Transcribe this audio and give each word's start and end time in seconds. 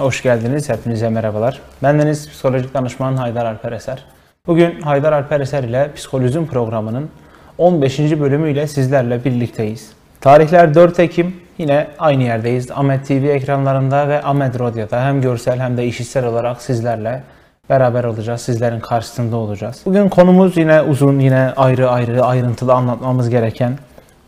Hoş 0.00 0.22
geldiniz. 0.22 0.68
Hepinize 0.68 1.08
merhabalar. 1.08 1.60
Bendeniz 1.82 2.30
psikolojik 2.30 2.74
danışman 2.74 3.16
Haydar 3.16 3.46
Alper 3.46 3.72
Eser. 3.72 4.04
Bugün 4.46 4.80
Haydar 4.80 5.12
Alper 5.12 5.40
Eser 5.40 5.64
ile 5.64 5.90
Psikolojim 5.96 6.46
programının 6.46 7.10
15. 7.58 7.98
bölümüyle 7.98 8.66
sizlerle 8.66 9.24
birlikteyiz. 9.24 9.92
Tarihler 10.20 10.74
4 10.74 11.00
Ekim. 11.00 11.36
Yine 11.58 11.86
aynı 11.98 12.22
yerdeyiz. 12.22 12.70
Ahmet 12.70 13.06
TV 13.06 13.12
ekranlarında 13.12 14.08
ve 14.08 14.22
Ahmet 14.22 14.60
Radyo'da 14.60 15.04
hem 15.04 15.20
görsel 15.20 15.60
hem 15.60 15.76
de 15.76 15.86
işitsel 15.86 16.26
olarak 16.26 16.62
sizlerle 16.62 17.22
beraber 17.70 18.04
olacağız. 18.04 18.40
Sizlerin 18.40 18.80
karşısında 18.80 19.36
olacağız. 19.36 19.82
Bugün 19.86 20.08
konumuz 20.08 20.56
yine 20.56 20.82
uzun, 20.82 21.18
yine 21.18 21.52
ayrı 21.56 21.90
ayrı 21.90 22.24
ayrıntılı 22.24 22.72
anlatmamız 22.72 23.30
gereken 23.30 23.78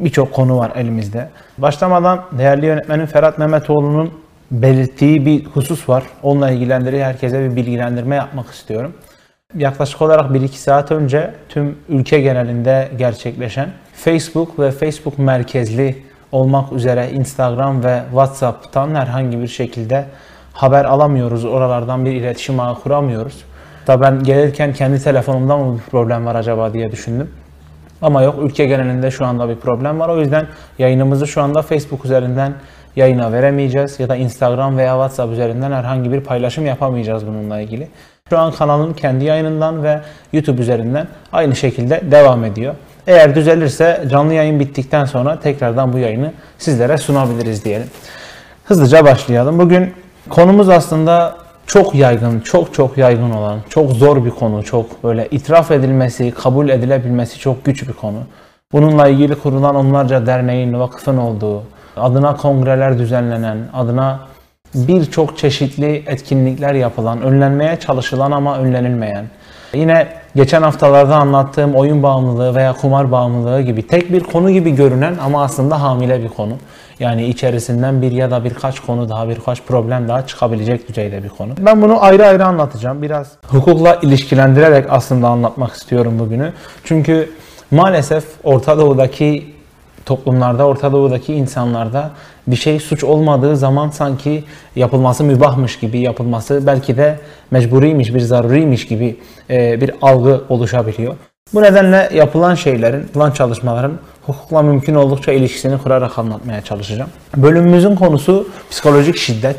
birçok 0.01 0.33
konu 0.33 0.59
var 0.59 0.73
elimizde. 0.75 1.29
Başlamadan 1.59 2.23
değerli 2.33 2.67
yönetmenim 2.67 3.07
Ferhat 3.07 3.39
Mehmetoğlu'nun 3.39 4.22
belirttiği 4.53 5.27
bir 5.27 5.45
husus 5.45 5.89
var. 5.89 6.05
Onunla 6.23 6.51
ilgilendirici 6.51 7.05
herkese 7.05 7.51
bir 7.51 7.57
bilgilendirme 7.57 8.17
yapmak 8.17 8.51
istiyorum. 8.51 8.93
Yaklaşık 9.57 10.03
olarak 10.03 10.31
1-2 10.31 10.49
saat 10.49 10.93
önce 10.93 11.35
tüm 11.49 11.79
ülke 11.89 12.21
genelinde 12.21 12.89
gerçekleşen 12.99 13.69
Facebook 13.95 14.59
ve 14.59 14.71
Facebook 14.71 15.19
merkezli 15.19 15.97
olmak 16.33 16.73
üzere 16.73 17.11
Instagram 17.11 17.85
ve 17.85 18.03
WhatsApp'tan 18.11 18.95
herhangi 18.95 19.41
bir 19.41 19.49
şekilde 19.49 20.05
haber 20.53 20.85
alamıyoruz. 20.85 21.45
Oralardan 21.45 22.05
bir 22.05 22.13
iletişim 22.13 22.61
ağı 22.61 22.75
kuramıyoruz. 22.75 23.45
Da 23.87 24.01
ben 24.01 24.23
gelirken 24.23 24.73
kendi 24.73 25.03
telefonumdan 25.03 25.61
mı 25.61 25.75
bir 25.75 25.91
problem 25.91 26.27
var 26.27 26.35
acaba 26.35 26.73
diye 26.73 26.93
düşündüm. 26.93 27.31
Ama 28.03 28.23
yok 28.23 28.35
ülke 28.43 28.67
genelinde 28.67 29.11
şu 29.11 29.27
anda 29.27 29.49
bir 29.49 29.57
problem 29.57 30.01
var. 30.01 30.09
O 30.09 30.21
yüzden 30.21 30.47
yayınımızı 30.79 31.27
şu 31.27 31.43
anda 31.43 31.63
Facebook 31.63 32.05
üzerinden 32.05 32.55
yayına 32.97 33.33
veremeyeceğiz 33.33 34.01
ya 34.01 34.09
da 34.09 34.17
Instagram 34.17 34.77
veya 34.77 34.93
WhatsApp 34.93 35.33
üzerinden 35.33 35.73
herhangi 35.73 36.13
bir 36.13 36.21
paylaşım 36.21 36.67
yapamayacağız 36.67 37.27
bununla 37.27 37.61
ilgili. 37.61 37.89
Şu 38.29 38.39
an 38.39 38.53
kanalın 38.53 38.93
kendi 38.93 39.25
yayınından 39.25 39.83
ve 39.83 40.01
YouTube 40.33 40.63
üzerinden 40.63 41.07
aynı 41.33 41.57
şekilde 41.57 42.01
devam 42.11 42.45
ediyor. 42.45 42.75
Eğer 43.07 43.35
düzelirse 43.35 44.05
canlı 44.11 44.35
yayın 44.35 44.61
bittikten 44.61 45.05
sonra 45.05 45.41
tekrardan 45.41 45.93
bu 45.93 45.99
yayını 45.99 46.33
sizlere 46.59 46.99
sunabiliriz 46.99 47.65
diyelim. 47.65 47.87
Hızlıca 48.65 49.05
başlayalım. 49.05 49.59
Bugün 49.59 49.93
konumuz 50.29 50.69
aslında 50.69 51.37
çok 51.67 51.95
yaygın, 51.95 52.41
çok 52.41 52.75
çok 52.75 52.99
yaygın 52.99 53.31
olan, 53.31 53.59
çok 53.69 53.93
zor 53.93 54.25
bir 54.25 54.31
konu, 54.31 54.65
çok 54.65 55.05
böyle 55.05 55.29
itiraf 55.31 55.71
edilmesi, 55.71 56.31
kabul 56.31 56.69
edilebilmesi 56.69 57.39
çok 57.39 57.65
güç 57.65 57.89
bir 57.89 57.93
konu. 57.93 58.19
Bununla 58.73 59.09
ilgili 59.09 59.35
kurulan 59.35 59.75
onlarca 59.75 60.27
derneğin, 60.27 60.81
vakıfın 60.81 61.17
olduğu, 61.17 61.63
adına 61.97 62.37
kongreler 62.37 62.99
düzenlenen, 62.99 63.59
adına 63.75 64.21
birçok 64.75 65.39
çeşitli 65.39 66.03
etkinlikler 66.07 66.75
yapılan, 66.75 67.23
önlenmeye 67.23 67.77
çalışılan 67.81 68.31
ama 68.31 68.59
önlenilmeyen, 68.59 69.25
yine 69.75 70.09
geçen 70.37 70.63
haftalarda 70.63 71.17
anlattığım 71.17 71.75
oyun 71.75 72.03
bağımlılığı 72.03 72.55
veya 72.55 72.73
kumar 72.73 73.13
bağımlılığı 73.13 73.61
gibi 73.61 73.87
tek 73.87 74.13
bir 74.13 74.21
konu 74.21 74.51
gibi 74.51 74.75
görünen 74.75 75.15
ama 75.25 75.43
aslında 75.43 75.83
hamile 75.83 76.23
bir 76.23 76.29
konu. 76.29 76.53
Yani 77.01 77.27
içerisinden 77.27 78.03
bir 78.03 78.13
ya 78.13 78.31
da 78.31 78.45
birkaç 78.45 78.81
konu 78.81 79.09
daha, 79.09 79.29
birkaç 79.29 79.63
problem 79.63 80.09
daha 80.09 80.27
çıkabilecek 80.27 80.89
düzeyde 80.89 81.23
bir 81.23 81.29
konu. 81.29 81.51
Ben 81.59 81.83
bunu 81.83 82.05
ayrı 82.05 82.27
ayrı 82.27 82.45
anlatacağım. 82.45 83.03
Biraz 83.03 83.33
hukukla 83.47 83.99
ilişkilendirerek 84.03 84.87
aslında 84.91 85.29
anlatmak 85.29 85.73
istiyorum 85.73 86.19
bugünü. 86.19 86.53
Çünkü 86.85 87.31
maalesef 87.71 88.25
Orta 88.45 88.79
Doğu'daki 88.79 89.55
toplumlarda, 90.07 90.67
Orta 90.67 90.93
Doğu'daki 90.93 91.35
insanlarda 91.35 92.11
bir 92.47 92.57
şey 92.57 92.81
suç 92.81 93.05
olmadığı 93.05 93.57
zaman 93.57 93.91
sanki 93.91 94.45
yapılması 94.77 95.25
mübahmış 95.25 95.79
gibi, 95.79 95.99
yapılması 95.99 96.67
belki 96.67 96.97
de 96.97 97.19
mecburiymiş, 97.51 98.15
bir 98.15 98.21
zaruriymiş 98.21 98.87
gibi 98.87 99.17
e, 99.51 99.81
bir 99.81 99.91
algı 100.03 100.41
oluşabiliyor. 100.49 101.15
Bu 101.55 101.63
nedenle 101.63 102.11
yapılan 102.15 102.55
şeylerin, 102.55 103.01
yapılan 103.01 103.31
çalışmaların 103.31 103.93
hukukla 104.27 104.63
mümkün 104.63 104.95
oldukça 104.95 105.33
ilişkisini 105.33 105.79
kurarak 105.79 106.19
anlatmaya 106.19 106.61
çalışacağım. 106.61 107.11
Bölümümüzün 107.37 107.95
konusu 107.95 108.49
psikolojik 108.71 109.17
şiddet. 109.17 109.57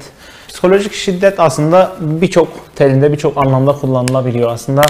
Psikolojik 0.48 0.94
şiddet 0.94 1.40
aslında 1.40 1.92
birçok 2.02 2.48
telinde, 2.76 3.12
birçok 3.12 3.38
anlamda 3.38 3.72
kullanılabiliyor. 3.72 4.52
Aslında 4.52 4.82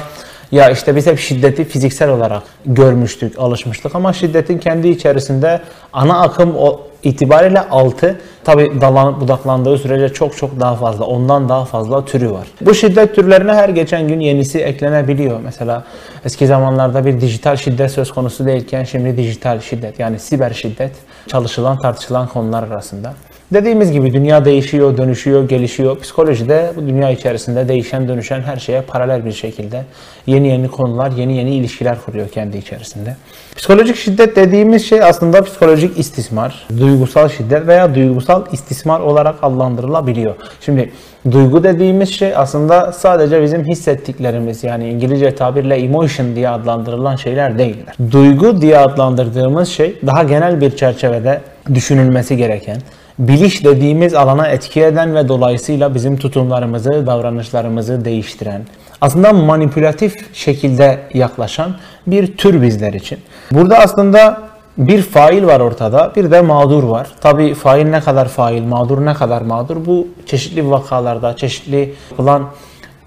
ya 0.54 0.70
işte 0.70 0.96
biz 0.96 1.08
hep 1.08 1.20
şiddeti 1.20 1.64
fiziksel 1.64 2.10
olarak 2.10 2.44
görmüştük, 2.66 3.40
alışmıştık 3.40 3.96
ama 3.96 4.14
şiddetin 4.14 4.58
kendi 4.58 4.88
içerisinde 4.88 5.62
ana 5.94 6.22
akım 6.22 6.56
itibariyle 7.04 7.60
altı 7.62 8.20
tabi 8.44 8.82
dalanıp 8.82 9.22
budaklandığı 9.22 9.78
sürece 9.78 10.14
çok 10.14 10.38
çok 10.38 10.60
daha 10.60 10.76
fazla, 10.76 11.06
ondan 11.06 11.50
daha 11.50 11.66
fazla 11.66 12.06
türü 12.06 12.32
var. 12.32 12.48
Bu 12.62 12.74
şiddet 12.74 13.16
türlerine 13.16 13.54
her 13.54 13.70
geçen 13.70 14.08
gün 14.08 14.20
yenisi 14.20 14.60
eklenebiliyor. 14.60 15.40
Mesela 15.44 15.84
eski 16.26 16.48
zamanlarda 16.48 17.06
bir 17.06 17.22
dijital 17.22 17.56
şiddet 17.56 17.92
söz 17.92 18.12
konusu 18.12 18.46
değilken 18.46 18.84
şimdi 18.84 19.18
dijital 19.18 19.60
şiddet 19.60 20.00
yani 20.00 20.20
siber 20.20 20.52
şiddet 20.54 20.92
çalışılan 21.28 21.78
tartışılan 21.78 22.28
konular 22.28 22.64
arasında. 22.64 23.14
Dediğimiz 23.52 23.92
gibi 23.92 24.14
dünya 24.14 24.46
değişiyor, 24.46 24.98
dönüşüyor, 24.98 25.50
gelişiyor. 25.50 26.00
Psikoloji 26.00 26.50
de 26.50 26.72
bu 26.76 26.82
dünya 26.82 27.10
içerisinde 27.10 27.68
değişen, 27.68 28.08
dönüşen 28.08 28.42
her 28.42 28.58
şeye 28.58 28.82
paralel 28.82 29.26
bir 29.26 29.32
şekilde 29.32 29.84
yeni 30.28 30.48
yeni 30.48 30.68
konular, 30.68 31.12
yeni 31.12 31.38
yeni 31.38 31.56
ilişkiler 31.56 31.98
kuruyor 32.06 32.30
kendi 32.30 32.58
içerisinde. 32.58 33.16
Psikolojik 33.56 33.96
şiddet 33.96 34.36
dediğimiz 34.36 34.86
şey 34.86 35.04
aslında 35.04 35.44
psikolojik 35.44 36.00
istismar, 36.00 36.68
duygusal 36.80 37.30
şiddet 37.30 37.68
veya 37.68 37.96
duygusal 37.96 38.44
istismar 38.52 39.00
olarak 39.00 39.36
adlandırılabiliyor. 39.42 40.36
Şimdi 40.62 40.92
duygu 41.32 41.64
dediğimiz 41.64 42.10
şey 42.10 42.36
aslında 42.36 42.92
sadece 42.92 43.44
bizim 43.44 43.64
hissettiklerimiz 43.66 44.64
yani 44.64 44.90
İngilizce 44.90 45.36
tabirle 45.36 45.76
emotion 45.76 46.36
diye 46.36 46.50
adlandırılan 46.50 47.16
şeyler 47.16 47.58
değiller. 47.60 47.96
Duygu 48.12 48.62
diye 48.62 48.78
adlandırdığımız 48.78 49.70
şey 49.70 49.96
daha 50.06 50.24
genel 50.24 50.62
bir 50.62 50.76
çerçevede 50.76 51.42
düşünülmesi 51.74 52.38
gereken, 52.38 52.78
biliş 53.20 53.66
dediğimiz 53.66 54.14
alana 54.14 54.48
etki 54.48 54.82
eden 54.82 55.16
ve 55.16 55.28
dolayısıyla 55.28 55.96
bizim 55.96 56.18
tutumlarımızı, 56.18 57.08
davranışlarımızı 57.08 58.06
değiştiren, 58.06 58.62
aslında 59.02 59.34
manipülatif 59.34 60.36
şekilde 60.36 61.00
yaklaşan 61.14 61.76
bir 62.08 62.38
tür 62.38 62.62
bizler 62.62 62.94
için. 62.94 63.20
Burada 63.52 63.78
aslında 63.78 64.42
bir 64.78 65.02
fail 65.02 65.46
var 65.46 65.60
ortada, 65.60 66.12
bir 66.16 66.32
de 66.32 66.42
mağdur 66.42 66.84
var. 66.84 67.08
Tabi 67.22 67.54
fail 67.54 67.86
ne 67.86 68.00
kadar 68.00 68.28
fail, 68.28 68.64
mağdur 68.64 69.06
ne 69.06 69.14
kadar 69.14 69.42
mağdur 69.42 69.86
bu 69.86 70.08
çeşitli 70.26 70.72
vakalarda, 70.72 71.38
çeşitli 71.38 71.94
yapılan 72.12 72.44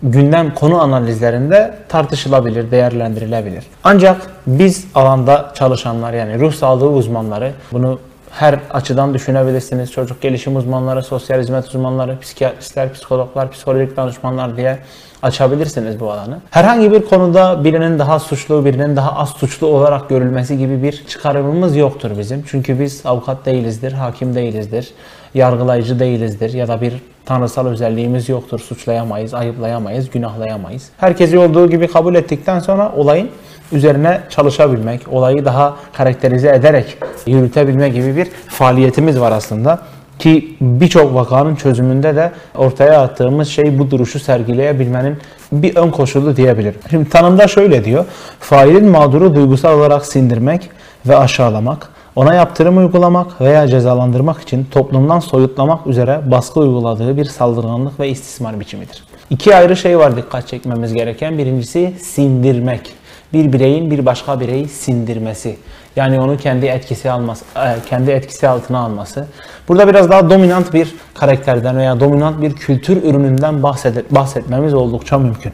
gündem 0.02 0.54
konu 0.54 0.80
analizlerinde 0.80 1.74
tartışılabilir, 1.88 2.70
değerlendirilebilir. 2.70 3.64
Ancak 3.84 4.30
biz 4.46 4.86
alanda 4.94 5.52
çalışanlar 5.54 6.12
yani 6.12 6.40
ruh 6.40 6.52
sağlığı 6.52 6.90
uzmanları 6.90 7.52
bunu 7.72 7.98
her 8.38 8.58
açıdan 8.70 9.14
düşünebilirsiniz. 9.14 9.92
Çocuk 9.92 10.20
gelişim 10.20 10.56
uzmanları, 10.56 11.02
sosyal 11.02 11.40
hizmet 11.40 11.68
uzmanları, 11.68 12.20
psikiyatristler, 12.20 12.92
psikologlar, 12.92 13.50
psikolojik 13.50 13.96
danışmanlar 13.96 14.56
diye 14.56 14.78
açabilirsiniz 15.22 16.00
bu 16.00 16.12
alanı. 16.12 16.38
Herhangi 16.50 16.92
bir 16.92 17.04
konuda 17.04 17.64
birinin 17.64 17.98
daha 17.98 18.18
suçlu, 18.18 18.64
birinin 18.64 18.96
daha 18.96 19.16
az 19.16 19.28
suçlu 19.28 19.66
olarak 19.66 20.08
görülmesi 20.08 20.58
gibi 20.58 20.82
bir 20.82 21.06
çıkarımımız 21.06 21.76
yoktur 21.76 22.10
bizim. 22.18 22.44
Çünkü 22.46 22.80
biz 22.80 23.06
avukat 23.06 23.46
değilizdir, 23.46 23.92
hakim 23.92 24.34
değilizdir, 24.34 24.94
yargılayıcı 25.34 25.98
değilizdir 25.98 26.52
ya 26.52 26.68
da 26.68 26.80
bir 26.80 26.92
tanrısal 27.26 27.66
özelliğimiz 27.66 28.28
yoktur. 28.28 28.60
Suçlayamayız, 28.60 29.34
ayıplayamayız, 29.34 30.10
günahlayamayız. 30.10 30.88
Herkesi 30.96 31.38
olduğu 31.38 31.70
gibi 31.70 31.88
kabul 31.88 32.14
ettikten 32.14 32.58
sonra 32.58 32.92
olayın 32.96 33.28
üzerine 33.72 34.20
çalışabilmek, 34.30 35.00
olayı 35.12 35.44
daha 35.44 35.76
karakterize 35.92 36.48
ederek 36.48 36.98
yürütebilme 37.26 37.88
gibi 37.88 38.16
bir 38.16 38.28
faaliyetimiz 38.48 39.20
var 39.20 39.32
aslında. 39.32 39.78
Ki 40.18 40.56
birçok 40.60 41.14
vakanın 41.14 41.54
çözümünde 41.54 42.16
de 42.16 42.32
ortaya 42.54 43.00
attığımız 43.00 43.48
şey 43.48 43.78
bu 43.78 43.90
duruşu 43.90 44.20
sergileyebilmenin 44.20 45.18
bir 45.52 45.76
ön 45.76 45.90
koşulu 45.90 46.36
diyebilirim. 46.36 46.80
Şimdi 46.90 47.10
tanımda 47.10 47.48
şöyle 47.48 47.84
diyor. 47.84 48.04
Failin 48.40 48.88
mağduru 48.88 49.34
duygusal 49.34 49.78
olarak 49.78 50.06
sindirmek 50.06 50.70
ve 51.06 51.16
aşağılamak, 51.16 51.88
ona 52.16 52.34
yaptırım 52.34 52.78
uygulamak 52.78 53.40
veya 53.40 53.68
cezalandırmak 53.68 54.40
için 54.40 54.66
toplumdan 54.70 55.20
soyutlamak 55.20 55.86
üzere 55.86 56.20
baskı 56.30 56.60
uyguladığı 56.60 57.16
bir 57.16 57.24
saldırganlık 57.24 58.00
ve 58.00 58.08
istismar 58.08 58.60
biçimidir. 58.60 59.04
İki 59.30 59.56
ayrı 59.56 59.76
şey 59.76 59.98
var 59.98 60.16
dikkat 60.16 60.48
çekmemiz 60.48 60.92
gereken. 60.92 61.38
Birincisi 61.38 61.94
sindirmek 62.00 62.92
bir 63.32 63.52
bireyin 63.52 63.90
bir 63.90 64.06
başka 64.06 64.40
bireyi 64.40 64.68
sindirmesi. 64.68 65.56
Yani 65.96 66.20
onu 66.20 66.36
kendi 66.36 66.66
etkisi 66.66 67.10
alması, 67.10 67.44
e, 67.56 67.74
kendi 67.88 68.10
etkisi 68.10 68.48
altına 68.48 68.78
alması. 68.78 69.26
Burada 69.68 69.88
biraz 69.88 70.10
daha 70.10 70.30
dominant 70.30 70.74
bir 70.74 70.94
karakterden 71.14 71.76
veya 71.76 72.00
dominant 72.00 72.42
bir 72.42 72.52
kültür 72.52 73.02
ürününden 73.02 73.62
bahset, 73.62 74.14
bahsetmemiz 74.14 74.74
oldukça 74.74 75.18
mümkün. 75.18 75.52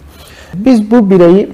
Biz 0.55 0.91
bu 0.91 1.11
bireyi 1.11 1.53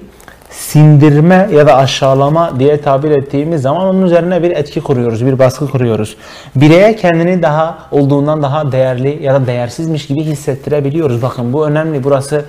sindirme 0.51 1.49
ya 1.53 1.67
da 1.67 1.77
aşağılama 1.77 2.61
diye 2.61 2.81
tabir 2.81 3.11
ettiğimiz 3.11 3.63
zaman 3.63 3.87
onun 3.87 4.03
üzerine 4.03 4.43
bir 4.43 4.51
etki 4.51 4.81
kuruyoruz, 4.81 5.27
bir 5.27 5.39
baskı 5.39 5.71
kuruyoruz. 5.71 6.17
Bireye 6.57 6.97
kendini 6.97 7.43
daha 7.43 7.79
olduğundan 7.91 8.43
daha 8.43 8.73
değerli 8.73 9.23
ya 9.23 9.35
da 9.35 9.47
değersizmiş 9.47 10.07
gibi 10.07 10.23
hissettirebiliyoruz. 10.23 11.23
Bakın 11.23 11.53
bu 11.53 11.67
önemli. 11.67 12.05
Burası 12.05 12.45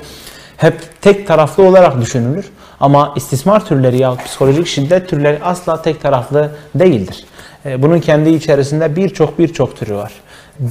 hep 0.58 1.02
tek 1.02 1.28
taraflı 1.28 1.64
olarak 1.64 2.02
düşünülür. 2.02 2.46
Ama 2.80 3.14
istismar 3.16 3.66
türleri 3.66 3.98
ya 3.98 4.16
psikolojik 4.16 4.68
şiddet 4.68 5.10
türleri 5.10 5.40
asla 5.44 5.82
tek 5.82 6.02
taraflı 6.02 6.52
değildir. 6.76 7.26
E, 7.66 7.82
bunun 7.82 8.00
kendi 8.00 8.30
içerisinde 8.30 8.96
birçok 8.96 9.40
birçok 9.40 9.78
türü 9.78 9.96
var. 9.96 10.12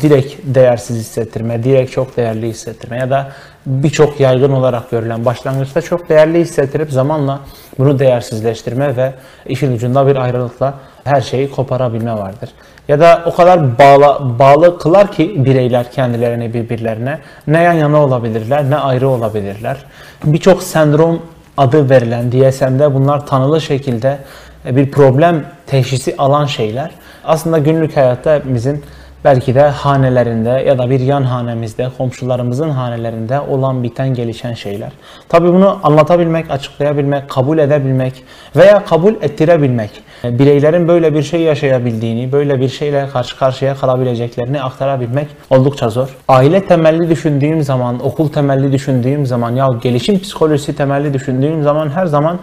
Direkt 0.02 0.34
değersiz 0.44 0.96
hissettirme, 0.96 1.64
direkt 1.64 1.92
çok 1.92 2.16
değerli 2.16 2.48
hissettirme 2.48 2.96
ya 2.96 3.10
da 3.10 3.32
birçok 3.68 4.20
yaygın 4.20 4.52
olarak 4.52 4.90
görülen 4.90 5.24
başlangıçta 5.24 5.82
çok 5.82 6.08
değerli 6.08 6.40
hissettirip 6.40 6.92
zamanla 6.92 7.40
bunu 7.78 7.98
değersizleştirme 7.98 8.96
ve 8.96 9.12
işin 9.46 9.76
ucunda 9.76 10.06
bir 10.06 10.16
ayrılıkla 10.16 10.74
her 11.04 11.20
şeyi 11.20 11.50
koparabilme 11.50 12.12
vardır. 12.12 12.50
Ya 12.88 13.00
da 13.00 13.22
o 13.26 13.34
kadar 13.34 13.78
bağlı, 13.78 14.38
bağlı 14.38 14.78
kılar 14.78 15.12
ki 15.12 15.44
bireyler 15.44 15.92
kendilerini 15.92 16.54
birbirlerine 16.54 17.18
ne 17.46 17.62
yan 17.62 17.72
yana 17.72 18.04
olabilirler 18.04 18.70
ne 18.70 18.76
ayrı 18.76 19.08
olabilirler. 19.08 19.76
Birçok 20.24 20.62
sendrom 20.62 21.22
adı 21.56 21.90
verilen 21.90 22.32
DSM'de 22.32 22.94
bunlar 22.94 23.26
tanılı 23.26 23.60
şekilde 23.60 24.18
bir 24.64 24.90
problem 24.90 25.44
teşhisi 25.66 26.14
alan 26.18 26.46
şeyler. 26.46 26.90
Aslında 27.24 27.58
günlük 27.58 27.96
hayatta 27.96 28.34
hepimizin 28.34 28.84
belki 29.24 29.54
de 29.54 29.62
hanelerinde 29.62 30.48
ya 30.48 30.78
da 30.78 30.90
bir 30.90 31.00
yan 31.00 31.22
hanemizde, 31.22 31.88
komşularımızın 31.98 32.70
hanelerinde 32.70 33.40
olan 33.40 33.82
biten 33.82 34.14
gelişen 34.14 34.54
şeyler. 34.54 34.92
Tabii 35.28 35.48
bunu 35.48 35.78
anlatabilmek, 35.82 36.50
açıklayabilmek, 36.50 37.28
kabul 37.28 37.58
edebilmek 37.58 38.24
veya 38.56 38.84
kabul 38.84 39.14
ettirebilmek, 39.14 39.90
bireylerin 40.24 40.88
böyle 40.88 41.14
bir 41.14 41.22
şey 41.22 41.40
yaşayabildiğini, 41.40 42.32
böyle 42.32 42.60
bir 42.60 42.68
şeyle 42.68 43.08
karşı 43.12 43.38
karşıya 43.38 43.74
kalabileceklerini 43.74 44.62
aktarabilmek 44.62 45.28
oldukça 45.50 45.88
zor. 45.88 46.16
Aile 46.28 46.66
temelli 46.66 47.10
düşündüğüm 47.10 47.62
zaman, 47.62 48.06
okul 48.06 48.28
temelli 48.28 48.72
düşündüğüm 48.72 49.26
zaman, 49.26 49.56
ya 49.56 49.68
gelişim 49.82 50.18
psikolojisi 50.18 50.76
temelli 50.76 51.14
düşündüğüm 51.14 51.62
zaman 51.62 51.88
her 51.88 52.06
zaman 52.06 52.38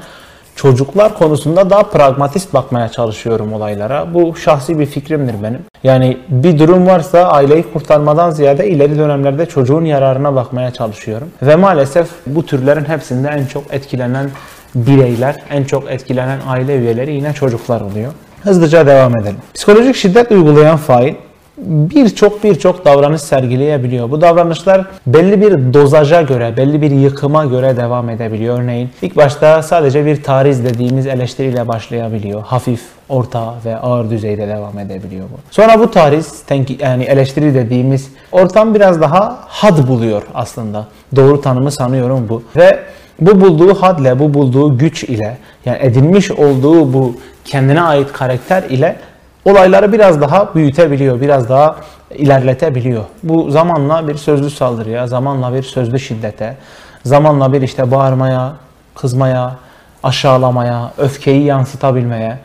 çocuklar 0.55 1.17
konusunda 1.17 1.69
daha 1.69 1.83
pragmatist 1.83 2.53
bakmaya 2.53 2.89
çalışıyorum 2.89 3.53
olaylara. 3.53 4.13
Bu 4.13 4.35
şahsi 4.35 4.79
bir 4.79 4.85
fikrimdir 4.85 5.43
benim. 5.43 5.59
Yani 5.83 6.17
bir 6.29 6.59
durum 6.59 6.87
varsa 6.87 7.23
aileyi 7.23 7.63
kurtarmadan 7.73 8.29
ziyade 8.29 8.69
ileri 8.69 8.97
dönemlerde 8.97 9.45
çocuğun 9.45 9.85
yararına 9.85 10.35
bakmaya 10.35 10.71
çalışıyorum. 10.71 11.27
Ve 11.41 11.55
maalesef 11.55 12.09
bu 12.27 12.45
türlerin 12.45 12.85
hepsinde 12.85 13.27
en 13.27 13.45
çok 13.45 13.63
etkilenen 13.73 14.29
bireyler, 14.75 15.35
en 15.49 15.63
çok 15.63 15.91
etkilenen 15.91 16.39
aile 16.47 16.75
üyeleri 16.75 17.13
yine 17.13 17.33
çocuklar 17.33 17.81
oluyor. 17.81 18.11
Hızlıca 18.43 18.87
devam 18.87 19.17
edelim. 19.19 19.37
Psikolojik 19.53 19.95
şiddet 19.95 20.31
uygulayan 20.31 20.77
fail 20.77 21.13
birçok 21.57 22.43
birçok 22.43 22.85
davranış 22.85 23.21
sergileyebiliyor. 23.21 24.11
Bu 24.11 24.21
davranışlar 24.21 24.85
belli 25.07 25.41
bir 25.41 25.73
dozaja 25.73 26.21
göre, 26.21 26.57
belli 26.57 26.81
bir 26.81 26.91
yıkıma 26.91 27.45
göre 27.45 27.77
devam 27.77 28.09
edebiliyor. 28.09 28.59
Örneğin 28.59 28.89
ilk 29.01 29.15
başta 29.17 29.63
sadece 29.63 30.05
bir 30.05 30.23
tariz 30.23 30.65
dediğimiz 30.65 31.07
eleştiriyle 31.07 31.67
başlayabiliyor. 31.67 32.41
Hafif, 32.41 32.81
orta 33.09 33.53
ve 33.65 33.77
ağır 33.77 34.09
düzeyde 34.09 34.47
devam 34.47 34.79
edebiliyor 34.79 35.23
bu. 35.23 35.37
Sonra 35.51 35.79
bu 35.79 35.91
tariz, 35.91 36.43
yani 36.79 37.03
eleştiri 37.03 37.53
dediğimiz 37.53 38.09
ortam 38.31 38.75
biraz 38.75 39.01
daha 39.01 39.39
had 39.47 39.87
buluyor 39.87 40.21
aslında. 40.33 40.87
Doğru 41.15 41.41
tanımı 41.41 41.71
sanıyorum 41.71 42.25
bu. 42.29 42.43
Ve 42.55 42.79
bu 43.21 43.41
bulduğu 43.41 43.73
hadle, 43.73 44.19
bu 44.19 44.33
bulduğu 44.33 44.77
güç 44.77 45.03
ile, 45.03 45.37
yani 45.65 45.77
edinmiş 45.81 46.31
olduğu 46.31 46.93
bu 46.93 47.15
kendine 47.45 47.81
ait 47.81 48.13
karakter 48.13 48.63
ile 48.63 48.95
olayları 49.45 49.93
biraz 49.93 50.21
daha 50.21 50.55
büyütebiliyor, 50.55 51.21
biraz 51.21 51.49
daha 51.49 51.75
ilerletebiliyor. 52.15 53.03
Bu 53.23 53.51
zamanla 53.51 54.07
bir 54.07 54.15
sözlü 54.15 54.49
saldırıya, 54.49 55.07
zamanla 55.07 55.53
bir 55.53 55.63
sözlü 55.63 55.99
şiddete, 55.99 56.55
zamanla 57.03 57.53
bir 57.53 57.61
işte 57.61 57.91
bağırmaya, 57.91 58.53
kızmaya, 58.95 59.55
aşağılamaya, 60.03 60.91
öfkeyi 60.97 61.43
yansıtabilmeye 61.43 62.37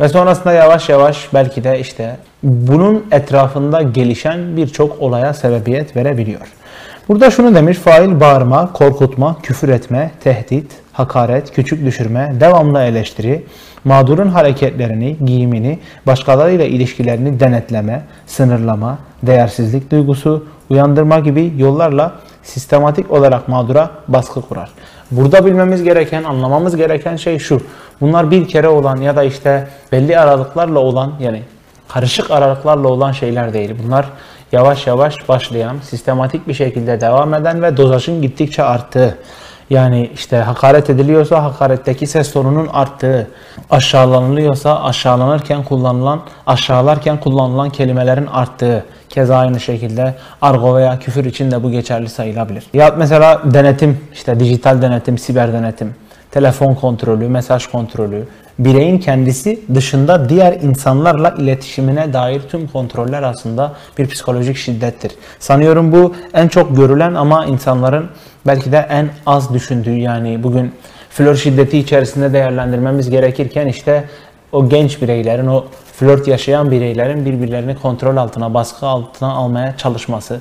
ve 0.00 0.08
sonrasında 0.08 0.52
yavaş 0.52 0.88
yavaş 0.88 1.28
belki 1.34 1.64
de 1.64 1.80
işte 1.80 2.16
bunun 2.42 3.06
etrafında 3.12 3.82
gelişen 3.82 4.56
birçok 4.56 5.02
olaya 5.02 5.34
sebebiyet 5.34 5.96
verebiliyor. 5.96 6.48
Burada 7.08 7.30
şunu 7.30 7.54
demiş, 7.54 7.78
fail 7.78 8.20
bağırma, 8.20 8.72
korkutma, 8.72 9.36
küfür 9.42 9.68
etme, 9.68 10.10
tehdit, 10.24 10.72
hakaret, 10.98 11.52
küçük 11.52 11.84
düşürme, 11.84 12.32
devamlı 12.40 12.82
eleştiri, 12.82 13.44
mağdurun 13.84 14.28
hareketlerini, 14.28 15.16
giyimini, 15.24 15.78
başkalarıyla 16.06 16.64
ilişkilerini 16.64 17.40
denetleme, 17.40 18.02
sınırlama, 18.26 18.98
değersizlik 19.22 19.90
duygusu, 19.90 20.46
uyandırma 20.70 21.18
gibi 21.18 21.52
yollarla 21.56 22.12
sistematik 22.42 23.10
olarak 23.10 23.48
mağdura 23.48 23.90
baskı 24.08 24.42
kurar. 24.42 24.70
Burada 25.10 25.46
bilmemiz 25.46 25.82
gereken, 25.82 26.24
anlamamız 26.24 26.76
gereken 26.76 27.16
şey 27.16 27.38
şu. 27.38 27.60
Bunlar 28.00 28.30
bir 28.30 28.48
kere 28.48 28.68
olan 28.68 28.96
ya 28.96 29.16
da 29.16 29.22
işte 29.22 29.68
belli 29.92 30.18
aralıklarla 30.18 30.78
olan 30.78 31.12
yani 31.20 31.42
karışık 31.88 32.30
aralıklarla 32.30 32.88
olan 32.88 33.12
şeyler 33.12 33.52
değil. 33.52 33.74
Bunlar 33.84 34.06
yavaş 34.52 34.86
yavaş 34.86 35.28
başlayan, 35.28 35.76
sistematik 35.82 36.48
bir 36.48 36.54
şekilde 36.54 37.00
devam 37.00 37.34
eden 37.34 37.62
ve 37.62 37.76
dozajın 37.76 38.22
gittikçe 38.22 38.62
arttığı 38.62 39.18
yani 39.70 40.10
işte 40.14 40.36
hakaret 40.36 40.90
ediliyorsa 40.90 41.44
hakaretteki 41.44 42.06
ses 42.06 42.32
tonunun 42.32 42.68
arttığı, 42.72 43.26
aşağılanılıyorsa 43.70 44.84
aşağılanırken 44.84 45.62
kullanılan, 45.62 46.20
aşağılarken 46.46 47.20
kullanılan 47.20 47.70
kelimelerin 47.70 48.26
arttığı, 48.26 48.84
keza 49.08 49.36
aynı 49.36 49.60
şekilde 49.60 50.14
argo 50.42 50.76
veya 50.76 50.98
küfür 50.98 51.24
için 51.24 51.50
de 51.50 51.62
bu 51.62 51.70
geçerli 51.70 52.08
sayılabilir. 52.08 52.64
Ya 52.72 52.94
mesela 52.98 53.42
denetim, 53.44 54.00
işte 54.12 54.40
dijital 54.40 54.82
denetim, 54.82 55.18
siber 55.18 55.52
denetim, 55.52 55.94
telefon 56.38 56.74
kontrolü, 56.74 57.28
mesaj 57.28 57.66
kontrolü, 57.66 58.24
bireyin 58.58 58.98
kendisi 58.98 59.60
dışında 59.74 60.28
diğer 60.28 60.52
insanlarla 60.52 61.30
iletişimine 61.38 62.12
dair 62.12 62.40
tüm 62.40 62.68
kontroller 62.68 63.22
aslında 63.22 63.72
bir 63.98 64.08
psikolojik 64.08 64.56
şiddettir. 64.56 65.12
Sanıyorum 65.38 65.92
bu 65.92 66.14
en 66.34 66.48
çok 66.48 66.76
görülen 66.76 67.14
ama 67.14 67.46
insanların 67.46 68.10
belki 68.46 68.72
de 68.72 68.86
en 68.90 69.08
az 69.26 69.54
düşündüğü 69.54 69.98
yani 69.98 70.42
bugün 70.42 70.72
flör 71.10 71.36
şiddeti 71.36 71.78
içerisinde 71.78 72.32
değerlendirmemiz 72.32 73.10
gerekirken 73.10 73.66
işte 73.66 74.04
o 74.52 74.68
genç 74.68 75.02
bireylerin, 75.02 75.46
o 75.46 75.64
flört 75.92 76.28
yaşayan 76.28 76.70
bireylerin 76.70 77.26
birbirlerini 77.26 77.76
kontrol 77.76 78.16
altına, 78.16 78.54
baskı 78.54 78.86
altına 78.86 79.32
almaya 79.32 79.76
çalışması 79.76 80.40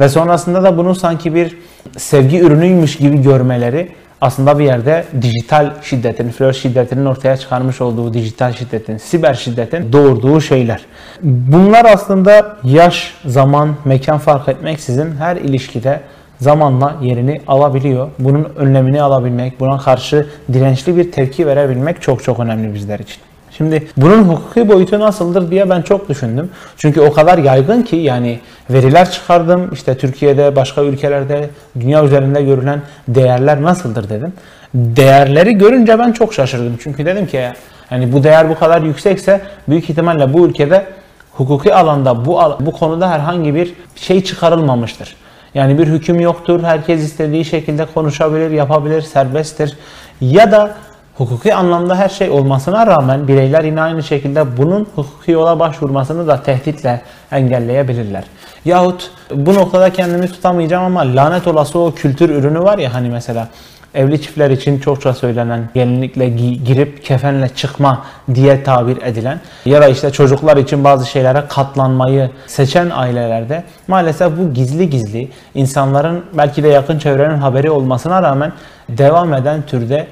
ve 0.00 0.08
sonrasında 0.08 0.62
da 0.62 0.78
bunu 0.78 0.94
sanki 0.94 1.34
bir 1.34 1.58
sevgi 1.96 2.40
ürünüymüş 2.40 2.96
gibi 2.96 3.22
görmeleri 3.22 3.92
aslında 4.20 4.58
bir 4.58 4.64
yerde 4.64 5.04
dijital 5.22 5.70
şiddetin, 5.82 6.30
flör 6.30 6.52
şiddetinin 6.52 7.06
ortaya 7.06 7.36
çıkarmış 7.36 7.80
olduğu 7.80 8.14
dijital 8.14 8.52
şiddetin, 8.52 8.96
siber 8.96 9.34
şiddetin 9.34 9.92
doğurduğu 9.92 10.40
şeyler. 10.40 10.80
Bunlar 11.22 11.84
aslında 11.84 12.56
yaş, 12.64 13.14
zaman, 13.24 13.76
mekan 13.84 14.18
fark 14.18 14.48
etmeksizin 14.48 15.16
her 15.16 15.36
ilişkide 15.36 16.00
zamanla 16.40 16.96
yerini 17.02 17.40
alabiliyor. 17.46 18.08
Bunun 18.18 18.52
önlemini 18.56 19.02
alabilmek, 19.02 19.60
buna 19.60 19.78
karşı 19.78 20.26
dirençli 20.52 20.96
bir 20.96 21.12
tepki 21.12 21.46
verebilmek 21.46 22.02
çok 22.02 22.24
çok 22.24 22.40
önemli 22.40 22.74
bizler 22.74 22.98
için. 22.98 23.20
Şimdi 23.56 23.88
bunun 23.96 24.22
hukuki 24.22 24.68
boyutu 24.68 25.00
nasıldır 25.00 25.50
diye 25.50 25.70
ben 25.70 25.82
çok 25.82 26.08
düşündüm. 26.08 26.50
Çünkü 26.76 27.00
o 27.00 27.12
kadar 27.12 27.38
yaygın 27.38 27.82
ki 27.82 27.96
yani 27.96 28.40
veriler 28.70 29.10
çıkardım. 29.10 29.70
İşte 29.72 29.98
Türkiye'de, 29.98 30.56
başka 30.56 30.82
ülkelerde, 30.82 31.50
dünya 31.80 32.04
üzerinde 32.04 32.42
görülen 32.42 32.82
değerler 33.08 33.62
nasıldır 33.62 34.08
dedim. 34.08 34.32
Değerleri 34.74 35.58
görünce 35.58 35.98
ben 35.98 36.12
çok 36.12 36.34
şaşırdım. 36.34 36.76
Çünkü 36.82 37.06
dedim 37.06 37.26
ki 37.26 37.48
yani 37.90 38.12
bu 38.12 38.24
değer 38.24 38.48
bu 38.48 38.58
kadar 38.58 38.82
yüksekse 38.82 39.40
büyük 39.68 39.90
ihtimalle 39.90 40.32
bu 40.32 40.46
ülkede 40.46 40.86
hukuki 41.32 41.74
alanda 41.74 42.24
bu 42.24 42.40
bu 42.60 42.72
konuda 42.72 43.10
herhangi 43.10 43.54
bir 43.54 43.74
şey 43.96 44.24
çıkarılmamıştır. 44.24 45.16
Yani 45.54 45.78
bir 45.78 45.86
hüküm 45.86 46.20
yoktur. 46.20 46.62
Herkes 46.62 47.02
istediği 47.02 47.44
şekilde 47.44 47.86
konuşabilir, 47.94 48.50
yapabilir, 48.50 49.02
serbesttir. 49.02 49.78
Ya 50.20 50.52
da 50.52 50.74
hukuki 51.18 51.54
anlamda 51.54 51.96
her 51.96 52.08
şey 52.08 52.30
olmasına 52.30 52.86
rağmen 52.86 53.28
bireyler 53.28 53.64
yine 53.64 53.80
aynı 53.80 54.02
şekilde 54.02 54.56
bunun 54.56 54.86
hukuki 54.94 55.30
yola 55.30 55.58
başvurmasını 55.58 56.26
da 56.26 56.42
tehditle 56.42 57.00
engelleyebilirler. 57.32 58.24
Yahut 58.64 59.10
bu 59.34 59.54
noktada 59.54 59.92
kendimi 59.92 60.28
tutamayacağım 60.28 60.84
ama 60.84 61.16
lanet 61.16 61.46
olası 61.46 61.78
o 61.78 61.94
kültür 61.94 62.30
ürünü 62.30 62.60
var 62.60 62.78
ya 62.78 62.94
hani 62.94 63.08
mesela 63.08 63.48
evli 63.94 64.22
çiftler 64.22 64.50
için 64.50 64.78
çokça 64.78 65.14
söylenen 65.14 65.68
gelinlikle 65.74 66.28
girip 66.64 67.04
kefenle 67.04 67.48
çıkma 67.48 68.04
diye 68.34 68.62
tabir 68.62 69.02
edilen 69.02 69.40
ya 69.64 69.82
da 69.82 69.88
işte 69.88 70.10
çocuklar 70.10 70.56
için 70.56 70.84
bazı 70.84 71.06
şeylere 71.06 71.44
katlanmayı 71.48 72.30
seçen 72.46 72.90
ailelerde 72.90 73.64
maalesef 73.88 74.32
bu 74.38 74.54
gizli 74.54 74.90
gizli 74.90 75.28
insanların 75.54 76.24
belki 76.32 76.62
de 76.62 76.68
yakın 76.68 76.98
çevrenin 76.98 77.38
haberi 77.38 77.70
olmasına 77.70 78.22
rağmen 78.22 78.52
devam 78.88 79.34
eden 79.34 79.62
türde 79.66 80.06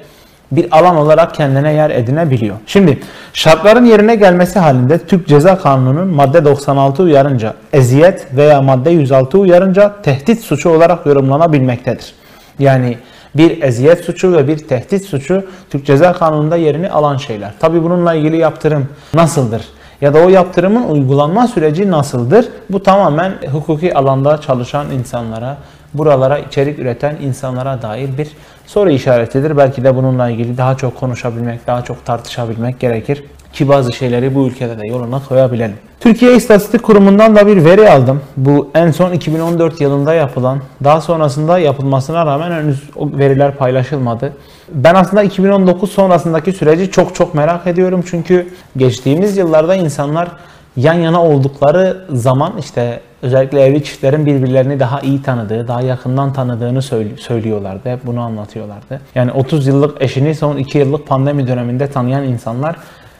bir 0.51 0.77
alan 0.77 0.95
olarak 0.95 1.35
kendine 1.35 1.73
yer 1.73 1.89
edinebiliyor. 1.89 2.55
Şimdi 2.65 2.99
şartların 3.33 3.85
yerine 3.85 4.15
gelmesi 4.15 4.59
halinde 4.59 4.97
Türk 4.97 5.27
Ceza 5.27 5.57
Kanunu'nun 5.57 6.07
madde 6.07 6.45
96 6.45 7.03
uyarınca 7.03 7.53
eziyet 7.73 8.27
veya 8.35 8.61
madde 8.61 8.89
106 8.89 9.37
uyarınca 9.37 10.01
tehdit 10.01 10.41
suçu 10.41 10.69
olarak 10.69 11.05
yorumlanabilmektedir. 11.05 12.13
Yani 12.59 12.97
bir 13.35 13.61
eziyet 13.61 14.05
suçu 14.05 14.33
ve 14.33 14.47
bir 14.47 14.57
tehdit 14.57 15.05
suçu 15.05 15.45
Türk 15.69 15.85
Ceza 15.85 16.13
Kanunu'nda 16.13 16.55
yerini 16.55 16.89
alan 16.89 17.17
şeyler. 17.17 17.53
Tabi 17.59 17.83
bununla 17.83 18.13
ilgili 18.13 18.37
yaptırım 18.37 18.87
nasıldır? 19.13 19.61
Ya 20.01 20.13
da 20.13 20.19
o 20.19 20.29
yaptırımın 20.29 20.89
uygulanma 20.89 21.47
süreci 21.47 21.91
nasıldır? 21.91 22.47
Bu 22.69 22.83
tamamen 22.83 23.33
hukuki 23.51 23.97
alanda 23.97 24.41
çalışan 24.41 24.91
insanlara, 24.91 25.57
buralara 25.93 26.37
içerik 26.39 26.79
üreten 26.79 27.15
insanlara 27.21 27.81
dair 27.81 28.17
bir 28.17 28.27
soru 28.67 28.89
işaretidir. 28.89 29.57
Belki 29.57 29.83
de 29.83 29.95
bununla 29.95 30.29
ilgili 30.29 30.57
daha 30.57 30.77
çok 30.77 30.99
konuşabilmek, 30.99 31.67
daha 31.67 31.83
çok 31.83 32.05
tartışabilmek 32.05 32.79
gerekir 32.79 33.23
ki 33.53 33.69
bazı 33.69 33.93
şeyleri 33.93 34.35
bu 34.35 34.47
ülkede 34.47 34.79
de 34.79 34.87
yoluna 34.87 35.21
koyabilelim. 35.29 35.75
Türkiye 35.99 36.35
İstatistik 36.35 36.83
Kurumu'ndan 36.83 37.35
da 37.35 37.47
bir 37.47 37.65
veri 37.65 37.89
aldım. 37.89 38.21
Bu 38.37 38.69
en 38.75 38.91
son 38.91 39.11
2014 39.11 39.81
yılında 39.81 40.13
yapılan, 40.13 40.59
daha 40.83 41.01
sonrasında 41.01 41.59
yapılmasına 41.59 42.25
rağmen 42.25 42.51
henüz 42.51 42.83
o 42.95 43.11
veriler 43.17 43.55
paylaşılmadı. 43.55 44.33
Ben 44.69 44.95
aslında 44.95 45.23
2019 45.23 45.91
sonrasındaki 45.91 46.53
süreci 46.53 46.91
çok 46.91 47.15
çok 47.15 47.35
merak 47.35 47.67
ediyorum. 47.67 48.03
Çünkü 48.09 48.47
geçtiğimiz 48.77 49.37
yıllarda 49.37 49.75
insanlar 49.75 50.27
yan 50.77 50.93
yana 50.93 51.23
oldukları 51.23 51.97
zaman 52.09 52.53
işte 52.59 52.99
özellikle 53.21 53.61
evli 53.61 53.83
çiftlerin 53.83 54.25
birbirlerini 54.25 54.79
daha 54.79 54.99
iyi 54.99 55.21
tanıdığı, 55.21 55.67
daha 55.67 55.81
yakından 55.81 56.33
tanıdığını 56.33 56.81
söylüyorlardı. 57.17 57.89
Hep 57.89 58.05
bunu 58.05 58.21
anlatıyorlardı. 58.21 59.01
Yani 59.15 59.31
30 59.31 59.67
yıllık 59.67 60.01
eşini 60.01 60.35
son 60.35 60.57
2 60.57 60.77
yıllık 60.77 61.07
pandemi 61.07 61.47
döneminde 61.47 61.87
tanıyan 61.87 62.23
insanlar 62.23 62.75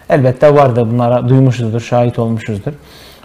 elbette 0.09 0.55
vardı. 0.55 0.88
Bunlara 0.91 1.29
duymuşuzdur, 1.29 1.81
şahit 1.81 2.19
olmuşuzdur. 2.19 2.71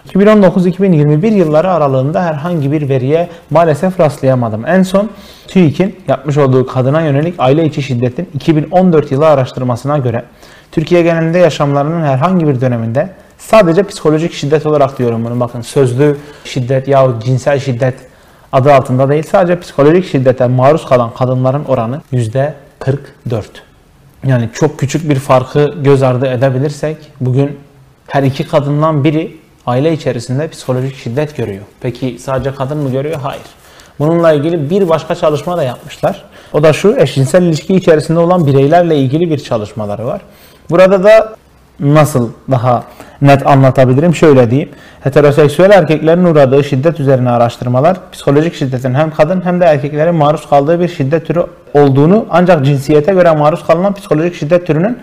2019-2021 0.09 1.33
yılları 1.33 1.71
aralığında 1.71 2.23
herhangi 2.23 2.71
bir 2.71 2.89
veriye 2.89 3.29
maalesef 3.49 3.99
rastlayamadım. 3.99 4.65
En 4.65 4.83
son 4.83 5.09
TÜİK'in 5.47 5.95
yapmış 6.07 6.37
olduğu 6.37 6.67
kadına 6.67 7.01
yönelik 7.01 7.35
aile 7.37 7.65
içi 7.65 7.81
şiddetin 7.81 8.29
2014 8.33 9.11
yılı 9.11 9.27
araştırmasına 9.27 9.97
göre 9.97 10.23
Türkiye 10.71 11.01
genelinde 11.01 11.37
yaşamlarının 11.37 12.01
herhangi 12.01 12.47
bir 12.47 12.61
döneminde 12.61 13.09
sadece 13.49 13.83
psikolojik 13.83 14.33
şiddet 14.33 14.65
olarak 14.65 14.99
diyorum 14.99 15.25
bunu 15.25 15.39
bakın 15.39 15.61
sözlü 15.61 16.17
şiddet 16.45 16.87
yahut 16.87 17.25
cinsel 17.25 17.59
şiddet 17.59 17.95
adı 18.51 18.73
altında 18.73 19.09
değil 19.09 19.23
sadece 19.23 19.59
psikolojik 19.59 20.05
şiddete 20.05 20.47
maruz 20.47 20.85
kalan 20.85 21.13
kadınların 21.13 21.65
oranı 21.65 22.01
%44. 22.13 22.53
Yani 24.25 24.49
çok 24.53 24.79
küçük 24.79 25.09
bir 25.09 25.15
farkı 25.15 25.73
göz 25.83 26.03
ardı 26.03 26.27
edebilirsek 26.27 26.97
bugün 27.21 27.59
her 28.07 28.23
iki 28.23 28.47
kadından 28.47 29.03
biri 29.03 29.37
aile 29.65 29.93
içerisinde 29.93 30.47
psikolojik 30.47 30.95
şiddet 30.95 31.37
görüyor. 31.37 31.63
Peki 31.81 32.17
sadece 32.19 32.55
kadın 32.55 32.77
mı 32.77 32.91
görüyor? 32.91 33.19
Hayır. 33.23 33.43
Bununla 33.99 34.31
ilgili 34.31 34.69
bir 34.69 34.89
başka 34.89 35.15
çalışma 35.15 35.57
da 35.57 35.63
yapmışlar. 35.63 36.23
O 36.53 36.63
da 36.63 36.73
şu 36.73 36.95
eşcinsel 36.97 37.43
ilişki 37.43 37.75
içerisinde 37.75 38.19
olan 38.19 38.45
bireylerle 38.45 38.97
ilgili 38.97 39.29
bir 39.29 39.39
çalışmaları 39.39 40.05
var. 40.05 40.21
Burada 40.69 41.03
da 41.03 41.35
nasıl 41.79 42.29
daha 42.51 42.83
net 43.21 43.47
anlatabilirim? 43.47 44.15
Şöyle 44.15 44.51
diyeyim. 44.51 44.69
Heteroseksüel 45.01 45.71
erkeklerin 45.71 46.23
uğradığı 46.23 46.63
şiddet 46.63 46.99
üzerine 46.99 47.29
araştırmalar, 47.29 47.97
psikolojik 48.11 48.55
şiddetin 48.55 48.93
hem 48.93 49.11
kadın 49.11 49.41
hem 49.45 49.61
de 49.61 49.65
erkeklerin 49.65 50.15
maruz 50.15 50.49
kaldığı 50.49 50.79
bir 50.79 50.87
şiddet 50.87 51.27
türü 51.27 51.43
olduğunu 51.73 52.25
ancak 52.29 52.65
cinsiyete 52.65 53.13
göre 53.13 53.31
maruz 53.31 53.67
kalınan 53.67 53.93
psikolojik 53.93 54.35
şiddet 54.35 54.67
türünün 54.67 54.97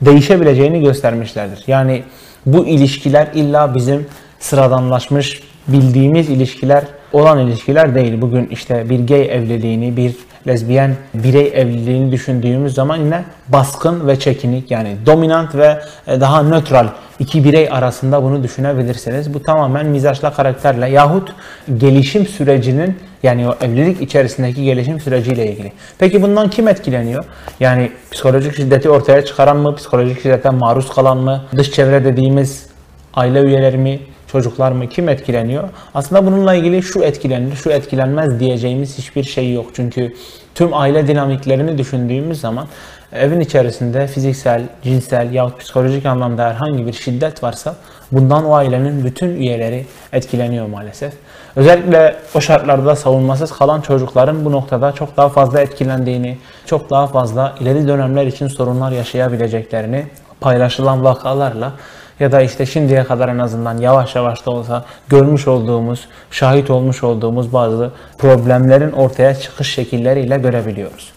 değişebileceğini 0.00 0.82
göstermişlerdir. 0.82 1.64
Yani 1.66 2.02
bu 2.46 2.66
ilişkiler 2.66 3.28
illa 3.34 3.74
bizim 3.74 4.06
sıradanlaşmış 4.38 5.42
bildiğimiz 5.68 6.30
ilişkiler 6.30 6.84
olan 7.12 7.38
ilişkiler 7.38 7.94
değil. 7.94 8.20
Bugün 8.20 8.46
işte 8.46 8.90
bir 8.90 9.06
gay 9.06 9.22
evliliğini, 9.22 9.96
bir 9.96 10.14
lezbiyen 10.48 10.96
birey 11.14 11.52
evliliğini 11.54 12.12
düşündüğümüz 12.12 12.74
zaman 12.74 12.96
yine 12.96 13.24
baskın 13.48 14.08
ve 14.08 14.18
çekinik 14.18 14.70
yani 14.70 14.96
dominant 15.06 15.54
ve 15.54 15.80
e, 16.06 16.20
daha 16.20 16.42
nötral 16.42 16.88
iki 17.18 17.44
birey 17.44 17.68
arasında 17.70 18.22
bunu 18.22 18.42
düşünebilirsiniz. 18.42 19.34
Bu 19.34 19.42
tamamen 19.42 19.86
mizaçla 19.86 20.32
karakterle 20.32 20.88
yahut 20.88 21.32
gelişim 21.78 22.26
sürecinin 22.26 22.96
yani 23.22 23.48
o 23.48 23.54
evlilik 23.64 24.00
içerisindeki 24.00 24.64
gelişim 24.64 25.00
süreciyle 25.00 25.52
ilgili. 25.52 25.72
Peki 25.98 26.22
bundan 26.22 26.50
kim 26.50 26.68
etkileniyor? 26.68 27.24
Yani 27.60 27.92
psikolojik 28.10 28.56
şiddeti 28.56 28.90
ortaya 28.90 29.24
çıkaran 29.24 29.56
mı, 29.56 29.76
psikolojik 29.76 30.22
şiddete 30.22 30.50
maruz 30.50 30.88
kalan 30.88 31.18
mı, 31.18 31.44
dış 31.56 31.72
çevre 31.72 32.04
dediğimiz 32.04 32.66
aile 33.14 33.40
üyeleri 33.40 33.78
mi, 33.78 34.00
çocuklar 34.32 34.72
mı 34.72 34.88
kim 34.88 35.08
etkileniyor? 35.08 35.68
Aslında 35.94 36.26
bununla 36.26 36.54
ilgili 36.54 36.82
şu 36.82 37.02
etkilenir, 37.02 37.56
şu 37.56 37.70
etkilenmez 37.70 38.40
diyeceğimiz 38.40 38.98
hiçbir 38.98 39.24
şey 39.24 39.52
yok. 39.52 39.66
Çünkü 39.74 40.14
tüm 40.54 40.74
aile 40.74 41.08
dinamiklerini 41.08 41.78
düşündüğümüz 41.78 42.40
zaman 42.40 42.66
evin 43.12 43.40
içerisinde 43.40 44.06
fiziksel, 44.06 44.62
cinsel 44.82 45.32
yahut 45.32 45.60
psikolojik 45.60 46.06
anlamda 46.06 46.48
herhangi 46.48 46.86
bir 46.86 46.92
şiddet 46.92 47.42
varsa 47.42 47.76
bundan 48.12 48.44
o 48.44 48.54
ailenin 48.54 49.04
bütün 49.04 49.28
üyeleri 49.28 49.86
etkileniyor 50.12 50.66
maalesef. 50.66 51.12
Özellikle 51.56 52.16
o 52.34 52.40
şartlarda 52.40 52.96
savunmasız 52.96 53.52
kalan 53.52 53.80
çocukların 53.80 54.44
bu 54.44 54.52
noktada 54.52 54.92
çok 54.92 55.16
daha 55.16 55.28
fazla 55.28 55.60
etkilendiğini, 55.60 56.38
çok 56.66 56.90
daha 56.90 57.06
fazla 57.06 57.54
ileri 57.60 57.88
dönemler 57.88 58.26
için 58.26 58.48
sorunlar 58.48 58.92
yaşayabileceklerini 58.92 60.06
paylaşılan 60.40 61.04
vakalarla 61.04 61.72
ya 62.20 62.32
da 62.32 62.42
işte 62.42 62.66
şimdiye 62.66 63.04
kadar 63.04 63.28
en 63.28 63.38
azından 63.38 63.78
yavaş 63.78 64.14
yavaş 64.14 64.46
da 64.46 64.50
olsa 64.50 64.84
görmüş 65.08 65.48
olduğumuz, 65.48 66.08
şahit 66.30 66.70
olmuş 66.70 67.04
olduğumuz 67.04 67.52
bazı 67.52 67.90
problemlerin 68.18 68.92
ortaya 68.92 69.34
çıkış 69.34 69.74
şekilleriyle 69.74 70.38
görebiliyoruz. 70.38 71.12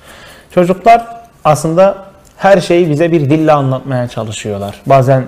Çocuklar 0.52 1.08
aslında 1.44 1.98
her 2.38 2.62
şeyi 2.62 2.90
bize 2.90 3.12
bir 3.12 3.30
dille 3.30 3.52
anlatmaya 3.52 4.08
çalışıyorlar. 4.08 4.76
Bazen 4.86 5.26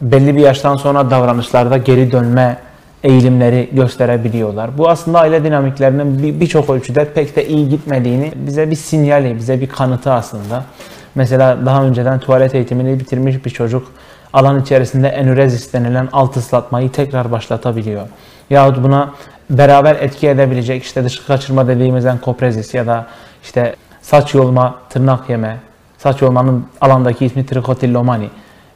belli 0.00 0.36
bir 0.36 0.40
yaştan 0.40 0.76
sonra 0.76 1.10
davranışlarda 1.10 1.76
geri 1.76 2.12
dönme 2.12 2.58
eğilimleri 3.04 3.68
gösterebiliyorlar. 3.72 4.78
Bu 4.78 4.88
aslında 4.88 5.20
aile 5.20 5.44
dinamiklerinin 5.44 6.40
birçok 6.40 6.70
ölçüde 6.70 7.04
pek 7.04 7.36
de 7.36 7.48
iyi 7.48 7.68
gitmediğini 7.68 8.32
bize 8.36 8.70
bir 8.70 8.76
sinyali, 8.76 9.36
bize 9.36 9.60
bir 9.60 9.68
kanıtı 9.68 10.12
aslında. 10.12 10.64
Mesela 11.14 11.66
daha 11.66 11.84
önceden 11.84 12.20
tuvalet 12.20 12.54
eğitimini 12.54 13.00
bitirmiş 13.00 13.44
bir 13.44 13.50
çocuk 13.50 13.92
alan 14.36 14.60
içerisinde 14.60 15.08
enürezis 15.08 15.72
denilen 15.72 16.08
alt 16.12 16.36
ıslatmayı 16.36 16.92
tekrar 16.92 17.32
başlatabiliyor. 17.32 18.06
Yahut 18.50 18.82
buna 18.82 19.14
beraber 19.50 19.96
etki 19.96 20.28
edebilecek 20.28 20.82
işte 20.82 21.04
dışkı 21.04 21.26
kaçırma 21.26 21.68
dediğimiz 21.68 22.06
enkoprezis 22.06 22.74
ya 22.74 22.86
da 22.86 23.06
işte 23.42 23.76
saç 24.02 24.34
yolma, 24.34 24.74
tırnak 24.90 25.30
yeme, 25.30 25.56
saç 25.98 26.22
yolmanın 26.22 26.66
alandaki 26.80 27.26
ismi 27.26 27.46
trikotillomani 27.46 28.30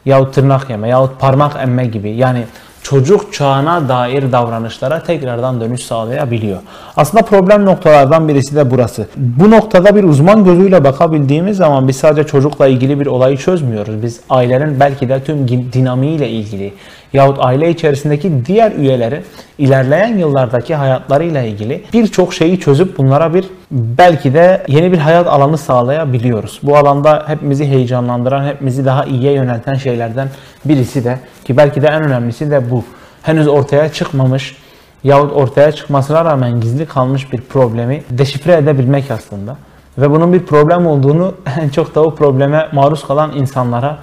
yahut 0.05 0.35
tırnak 0.35 0.71
yeme 0.71 0.89
yahut 0.89 1.21
parmak 1.21 1.57
emme 1.63 1.87
gibi 1.87 2.11
yani 2.11 2.45
çocuk 2.83 3.33
çağına 3.33 3.89
dair 3.89 4.33
davranışlara 4.33 5.03
tekrardan 5.03 5.61
dönüş 5.61 5.83
sağlayabiliyor. 5.83 6.59
Aslında 6.97 7.25
problem 7.25 7.65
noktalardan 7.65 8.29
birisi 8.29 8.57
de 8.57 8.71
burası. 8.71 9.07
Bu 9.17 9.51
noktada 9.51 9.97
bir 9.97 10.05
uzman 10.05 10.45
gözüyle 10.45 10.85
bakabildiğimiz 10.85 11.57
zaman 11.57 11.89
biz 11.89 11.97
sadece 11.97 12.27
çocukla 12.27 12.67
ilgili 12.67 13.01
bir 13.01 13.07
olayı 13.07 13.37
çözmüyoruz. 13.37 14.03
Biz 14.03 14.21
ailenin 14.31 14.81
belki 14.81 15.09
de 15.09 15.25
tüm 15.25 15.49
dinamiğiyle 15.49 16.29
ilgili 16.29 16.73
yahut 17.13 17.39
aile 17.41 17.71
içerisindeki 17.71 18.33
diğer 18.47 18.73
üyelerin 18.73 19.25
ilerleyen 19.59 20.19
yıllardaki 20.19 20.75
hayatlarıyla 20.75 21.43
ilgili 21.43 21.85
birçok 21.93 22.35
şeyi 22.35 22.61
çözüp 22.61 22.99
bunlara 22.99 23.35
bir 23.35 23.45
belki 23.71 24.35
de 24.35 24.63
yeni 24.69 24.93
bir 24.93 24.99
hayat 24.99 25.27
alanı 25.27 25.59
sağlayabiliyoruz. 25.59 26.61
Bu 26.63 26.77
alanda 26.77 27.25
hepimizi 27.27 27.67
heyecanlandıran, 27.67 28.45
hepimizi 28.45 28.85
daha 28.85 29.05
iyiye 29.05 29.33
yönelten 29.33 29.75
şeylerden 29.75 30.29
birisi 30.65 31.05
de 31.05 31.19
ki 31.45 31.57
belki 31.57 31.83
de 31.83 31.87
en 31.87 32.03
önemlisi 32.03 32.51
de 32.51 32.71
bu. 32.71 32.85
Henüz 33.23 33.49
ortaya 33.49 33.93
çıkmamış 33.93 34.57
yahut 35.05 35.33
ortaya 35.33 35.73
çıkmasına 35.73 36.25
rağmen 36.25 36.61
gizli 36.61 36.87
kalmış 36.87 37.33
bir 37.33 37.41
problemi 37.41 38.03
deşifre 38.11 38.53
edebilmek 38.53 39.11
aslında. 39.11 39.57
Ve 39.99 40.11
bunun 40.11 40.33
bir 40.33 40.47
problem 40.47 40.87
olduğunu 40.87 41.35
en 41.61 41.69
çok 41.69 41.95
da 41.95 42.03
o 42.03 42.15
probleme 42.15 42.69
maruz 42.73 43.07
kalan 43.07 43.33
insanlara 43.37 43.99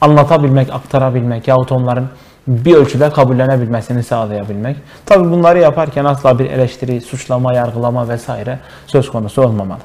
anlatabilmek, 0.00 0.72
aktarabilmek 0.72 1.48
yahut 1.48 1.72
onların 1.72 2.06
bir 2.46 2.74
ölçüde 2.74 3.10
kabullenebilmesini 3.10 4.02
sağlayabilmek. 4.02 4.76
Tabi 5.06 5.30
bunları 5.30 5.58
yaparken 5.58 6.04
asla 6.04 6.38
bir 6.38 6.50
eleştiri, 6.50 7.00
suçlama, 7.00 7.54
yargılama 7.54 8.08
vesaire 8.08 8.58
söz 8.86 9.10
konusu 9.10 9.42
olmamalı. 9.42 9.78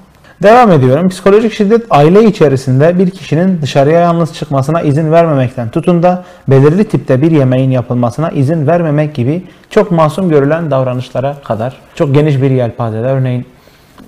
Devam 0.43 0.71
ediyorum. 0.71 1.09
Psikolojik 1.09 1.53
şiddet 1.53 1.85
aile 1.89 2.23
içerisinde 2.23 2.99
bir 2.99 3.09
kişinin 3.09 3.61
dışarıya 3.61 3.99
yalnız 3.99 4.33
çıkmasına 4.33 4.81
izin 4.81 5.11
vermemekten 5.11 5.69
tutun 5.69 6.03
da 6.03 6.23
belirli 6.47 6.83
tipte 6.83 7.21
bir 7.21 7.31
yemeğin 7.31 7.71
yapılmasına 7.71 8.29
izin 8.29 8.67
vermemek 8.67 9.15
gibi 9.15 9.43
çok 9.69 9.91
masum 9.91 10.29
görülen 10.29 10.71
davranışlara 10.71 11.35
kadar 11.43 11.75
çok 11.95 12.13
geniş 12.13 12.41
bir 12.41 12.51
yelpazede 12.51 13.07
örneğin 13.07 13.45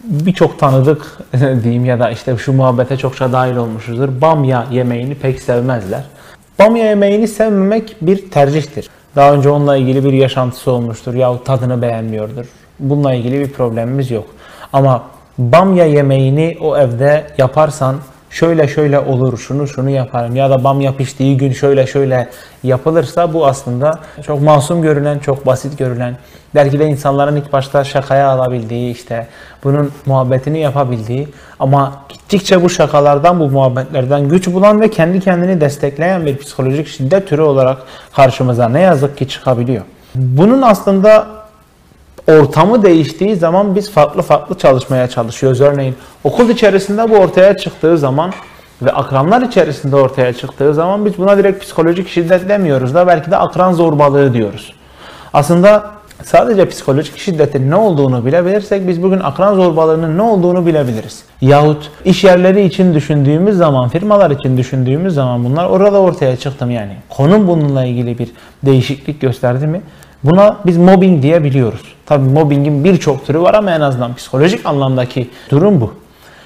birçok 0.04 0.60
tanıdık 0.60 1.18
diyeyim 1.64 1.86
ya 1.86 2.00
da 2.00 2.10
işte 2.10 2.38
şu 2.38 2.54
muhabbete 2.54 2.98
çokça 2.98 3.32
dahil 3.32 3.56
olmuşuzdur. 3.56 4.10
Bamya 4.22 4.66
yemeğini 4.72 5.16
pek 5.16 5.40
sevmezler. 5.40 6.04
Bamya 6.62 6.86
yemeğini 6.86 7.28
sevmemek 7.28 7.96
bir 8.02 8.32
tercihtir. 8.32 8.90
Daha 9.16 9.34
önce 9.34 9.50
onunla 9.50 9.78
ilgili 9.78 10.04
bir 10.04 10.14
yaşantısı 10.14 10.72
olmuştur 10.72 11.14
yahut 11.14 11.46
tadını 11.46 11.82
beğenmiyordur. 11.82 12.46
Bununla 12.80 13.14
ilgili 13.14 13.40
bir 13.40 13.50
problemimiz 13.50 14.12
yok. 14.12 14.26
Ama 14.74 15.04
bamya 15.38 15.86
yemeğini 15.86 16.58
o 16.62 16.78
evde 16.78 17.28
yaparsan 17.38 17.96
şöyle 18.32 18.68
şöyle 18.68 19.00
olur, 19.00 19.38
şunu 19.38 19.68
şunu 19.68 19.90
yaparım 19.90 20.36
ya 20.36 20.50
da 20.50 20.64
bamya 20.64 20.96
piştiği 20.96 21.38
gün 21.38 21.52
şöyle 21.52 21.88
şöyle 21.88 22.30
yapılırsa 22.64 23.34
bu 23.34 23.46
aslında 23.46 24.00
çok 24.26 24.42
masum 24.42 24.82
görülen, 24.82 25.20
çok 25.20 25.46
basit 25.46 25.78
görülen, 25.78 26.18
belki 26.56 26.80
de 26.80 26.86
insanların 26.86 27.36
ilk 27.36 27.54
başta 27.54 27.84
şakaya 27.84 28.28
alabildiği 28.30 28.92
işte 28.92 29.28
bunun 29.64 29.92
muhabbetini 30.06 30.60
yapabildiği 30.60 31.28
ama 31.60 31.94
gittikçe 32.10 32.64
bu 32.64 32.70
şakalardan, 32.70 33.40
bu 33.40 33.50
muhabbetlerden 33.50 34.30
güç 34.30 34.48
bulan 34.48 34.82
ve 34.82 34.90
kendi 34.90 35.20
kendini 35.20 35.62
destekleyen 35.62 36.26
bir 36.26 36.38
psikolojik 36.38 36.88
şiddet 36.88 37.28
türü 37.28 37.42
olarak 37.42 37.78
karşımıza 38.16 38.70
ne 38.70 38.82
yazık 38.82 39.18
ki 39.18 39.28
çıkabiliyor. 39.28 39.84
Bunun 40.16 40.62
aslında 40.62 41.41
ortamı 42.28 42.84
değiştiği 42.84 43.36
zaman 43.36 43.76
biz 43.76 43.92
farklı 43.92 44.22
farklı 44.22 44.58
çalışmaya 44.58 45.08
çalışıyoruz. 45.08 45.62
Örneğin 45.62 45.96
okul 46.24 46.50
içerisinde 46.50 47.10
bu 47.10 47.16
ortaya 47.16 47.58
çıktığı 47.58 47.98
zaman 47.98 48.34
ve 48.82 48.92
akranlar 48.92 49.42
içerisinde 49.42 49.96
ortaya 49.96 50.34
çıktığı 50.34 50.74
zaman 50.74 51.06
biz 51.06 51.18
buna 51.18 51.38
direkt 51.38 51.64
psikolojik 51.64 52.10
şiddet 52.10 52.50
demiyoruz 52.50 52.94
da 52.94 53.08
belki 53.08 53.32
de 53.32 53.38
akran 53.38 53.74
zorbalığı 53.74 54.34
diyoruz. 54.34 54.74
Aslında 55.34 55.92
sadece 56.24 56.70
psikolojik 56.70 57.18
şiddetin 57.18 57.72
ne 57.72 57.76
olduğunu 57.76 58.26
bilebilirsek 58.26 58.88
biz 58.88 59.04
bugün 59.04 59.20
akran 59.20 59.56
zorbalığının 59.56 60.18
ne 60.18 60.22
olduğunu 60.22 60.66
bilebiliriz. 60.66 61.24
Yahut 61.42 61.92
iş 62.06 62.24
yerleri 62.24 62.66
için 62.66 62.94
düşündüğümüz 62.94 63.58
zaman, 63.58 63.90
firmalar 63.90 64.32
için 64.32 64.58
düşündüğümüz 64.58 65.14
zaman 65.14 65.46
bunlar 65.46 65.66
orada 65.66 66.02
ortaya 66.02 66.36
çıktı 66.38 66.66
mı 66.66 66.74
yani? 66.74 66.96
Konum 67.10 67.48
bununla 67.48 67.86
ilgili 67.86 68.20
bir 68.20 68.32
değişiklik 68.66 69.22
gösterdi 69.22 69.68
mi? 69.68 69.82
Buna 70.24 70.58
biz 70.66 70.78
mobbing 70.78 71.24
diyebiliyoruz. 71.24 71.82
Tabi 72.06 72.30
mobbingin 72.30 72.84
birçok 72.84 73.26
türü 73.26 73.40
var 73.40 73.54
ama 73.54 73.72
en 73.72 73.82
azından 73.82 74.16
psikolojik 74.16 74.66
anlamdaki 74.66 75.30
durum 75.50 75.82
bu. 75.82 75.94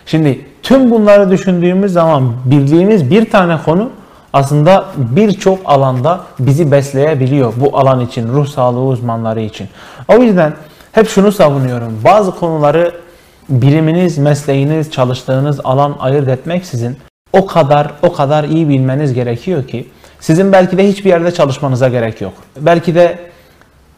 Şimdi 0.06 0.40
tüm 0.64 0.92
bunları 0.92 1.32
düşündüğümüz 1.32 1.94
zaman 1.94 2.34
bildiğimiz 2.46 3.12
bir 3.12 3.30
tane 3.30 3.58
konu 3.66 3.90
aslında 4.34 4.86
birçok 4.98 5.60
alanda 5.66 6.20
bizi 6.40 6.72
besleyebiliyor 6.72 7.54
bu 7.58 7.78
alan 7.78 8.00
için, 8.00 8.28
ruh 8.28 8.48
sağlığı 8.48 8.84
uzmanları 8.84 9.42
için. 9.42 9.68
O 10.08 10.18
yüzden 10.18 10.54
hep 10.92 11.10
şunu 11.10 11.32
savunuyorum. 11.32 12.02
Bazı 12.06 12.32
konuları 12.32 12.92
biriminiz, 13.50 14.18
mesleğiniz, 14.18 14.92
çalıştığınız 14.92 15.60
alan 15.64 15.96
ayırt 16.00 16.28
etmeksizin 16.28 16.98
o 17.34 17.46
kadar 17.46 17.92
o 18.02 18.14
kadar 18.14 18.44
iyi 18.44 18.70
bilmeniz 18.70 19.14
gerekiyor 19.14 19.68
ki 19.68 19.88
sizin 20.20 20.52
belki 20.52 20.78
de 20.78 20.88
hiçbir 20.88 21.10
yerde 21.10 21.32
çalışmanıza 21.32 21.90
gerek 21.90 22.22
yok. 22.22 22.34
Belki 22.60 22.96
de 22.96 23.20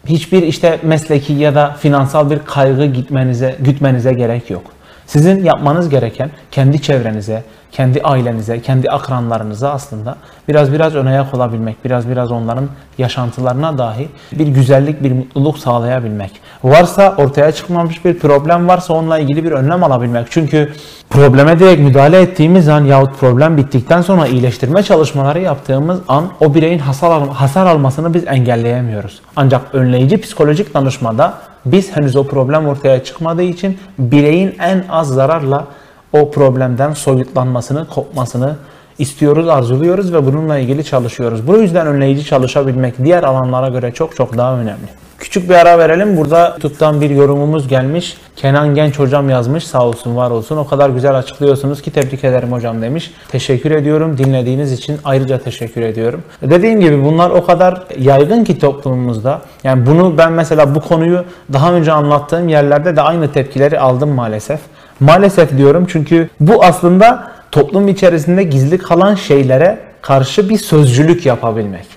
hiçbir 0.10 0.44
işte 0.44 0.80
mesleki 0.84 1.34
ya 1.34 1.56
da 1.56 1.76
finansal 1.80 2.30
bir 2.30 2.40
kaygı 2.40 2.86
gitmenize, 2.86 3.56
gütmenize 3.60 4.14
gerek 4.14 4.50
yok. 4.50 4.77
Sizin 5.08 5.44
yapmanız 5.44 5.90
gereken 5.90 6.32
kendi 6.52 6.82
çevrenize, 6.82 7.44
kendi 7.72 8.02
ailenize, 8.02 8.62
kendi 8.62 8.90
akranlarınıza 8.90 9.72
aslında 9.72 10.16
biraz 10.48 10.74
biraz 10.74 10.96
ön 10.96 11.06
ayak 11.06 11.34
olabilmek, 11.34 11.86
biraz 11.86 12.10
biraz 12.10 12.32
onların 12.32 12.70
yaşantılarına 12.98 13.78
dahi 13.78 14.10
bir 14.32 14.48
güzellik, 14.48 15.04
bir 15.04 15.12
mutluluk 15.12 15.58
sağlayabilmek. 15.58 16.32
Varsa 16.64 17.16
ortaya 17.18 17.52
çıkmamış 17.52 18.06
bir 18.06 18.20
problem 18.20 18.68
varsa 18.68 18.94
onunla 18.94 19.20
ilgili 19.20 19.44
bir 19.44 19.52
önlem 19.52 19.84
alabilmek. 19.84 20.28
Çünkü 20.30 20.74
probleme 21.10 21.60
direkt 21.60 21.82
müdahale 21.82 22.22
ettiğimiz 22.22 22.70
an 22.70 22.86
yahut 22.86 23.20
problem 23.20 23.58
bittikten 23.58 24.02
sonra 24.02 24.28
iyileştirme 24.28 24.84
çalışmaları 24.84 25.40
yaptığımız 25.40 26.00
an 26.08 26.26
o 26.40 26.54
bireyin 26.54 26.80
hasar, 26.80 27.28
hasar 27.28 27.66
almasını 27.66 28.14
biz 28.14 28.24
engelleyemiyoruz. 28.28 29.22
Ancak 29.36 29.62
önleyici 29.74 30.22
psikolojik 30.22 30.74
danışmada 30.74 31.34
biz 31.72 31.96
henüz 31.96 32.16
o 32.16 32.28
problem 32.28 32.68
ortaya 32.68 33.04
çıkmadığı 33.04 33.44
için 33.44 33.78
bireyin 34.00 34.56
en 34.60 34.84
az 34.90 35.08
zararla 35.08 35.68
o 36.14 36.32
problemden 36.32 36.94
soyutlanmasını, 36.94 37.88
kopmasını 37.88 38.56
istiyoruz, 39.00 39.48
arzuluyoruz 39.48 40.14
ve 40.14 40.26
bununla 40.26 40.58
ilgili 40.58 40.84
çalışıyoruz. 40.84 41.48
Bu 41.48 41.58
yüzden 41.58 41.88
önleyici 41.88 42.26
çalışabilmek 42.26 43.04
diğer 43.04 43.24
alanlara 43.24 43.70
göre 43.70 43.92
çok 43.92 44.16
çok 44.16 44.38
daha 44.38 44.58
önemli. 44.58 45.07
Küçük 45.20 45.50
bir 45.50 45.56
ara 45.56 45.80
verelim. 45.80 46.18
Burada 46.18 46.48
YouTube'dan 46.50 47.02
bir 47.02 47.10
yorumumuz 47.10 47.68
gelmiş. 47.68 48.18
Kenan 48.36 48.76
Genç 48.76 49.00
hocam 49.00 49.30
yazmış. 49.30 49.68
Sağ 49.68 49.86
olsun, 49.86 50.16
var 50.16 50.32
olsun. 50.32 50.58
O 50.58 50.68
kadar 50.68 50.90
güzel 50.90 51.18
açıklıyorsunuz 51.18 51.82
ki 51.82 51.92
tebrik 51.92 52.24
ederim 52.24 52.52
hocam 52.52 52.82
demiş. 52.82 53.12
Teşekkür 53.32 53.72
ediyorum. 53.72 54.18
Dinlediğiniz 54.18 54.72
için 54.72 54.98
ayrıca 55.04 55.40
teşekkür 55.40 55.82
ediyorum. 55.82 56.24
Dediğim 56.42 56.80
gibi 56.80 57.06
bunlar 57.06 57.30
o 57.30 57.46
kadar 57.46 57.84
yaygın 58.00 58.44
ki 58.44 58.60
toplumumuzda. 58.60 59.42
Yani 59.64 59.86
bunu 59.86 60.18
ben 60.18 60.32
mesela 60.32 60.76
bu 60.76 60.82
konuyu 60.82 61.26
daha 61.54 61.74
önce 61.74 61.92
anlattığım 61.92 62.48
yerlerde 62.48 62.96
de 62.96 63.02
aynı 63.02 63.32
tepkileri 63.32 63.80
aldım 63.80 64.10
maalesef. 64.10 64.60
Maalesef 65.00 65.58
diyorum 65.58 65.86
çünkü 65.90 66.30
bu 66.40 66.64
aslında 66.64 67.32
toplum 67.52 67.88
içerisinde 67.88 68.44
gizli 68.44 68.78
kalan 68.78 69.16
şeylere 69.16 69.80
karşı 70.02 70.50
bir 70.50 70.58
sözcülük 70.58 71.26
yapabilmek. 71.26 71.97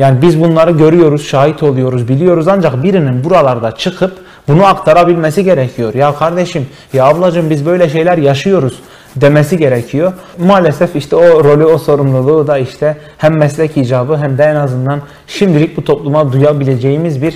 Yani 0.00 0.22
biz 0.22 0.40
bunları 0.40 0.70
görüyoruz, 0.70 1.26
şahit 1.26 1.62
oluyoruz, 1.62 2.08
biliyoruz 2.08 2.48
ancak 2.48 2.82
birinin 2.82 3.24
buralarda 3.24 3.76
çıkıp 3.76 4.12
bunu 4.48 4.66
aktarabilmesi 4.66 5.44
gerekiyor. 5.44 5.94
Ya 5.94 6.14
kardeşim, 6.14 6.66
ya 6.92 7.04
ablacığım 7.04 7.50
biz 7.50 7.66
böyle 7.66 7.88
şeyler 7.88 8.18
yaşıyoruz 8.18 8.80
demesi 9.16 9.58
gerekiyor. 9.58 10.12
Maalesef 10.38 10.96
işte 10.96 11.16
o 11.16 11.44
rolü, 11.44 11.64
o 11.64 11.78
sorumluluğu 11.78 12.46
da 12.46 12.58
işte 12.58 12.96
hem 13.18 13.36
meslek 13.36 13.76
icabı 13.76 14.16
hem 14.16 14.38
de 14.38 14.42
en 14.44 14.54
azından 14.54 15.00
şimdilik 15.26 15.76
bu 15.76 15.84
topluma 15.84 16.32
duyabileceğimiz 16.32 17.22
bir 17.22 17.34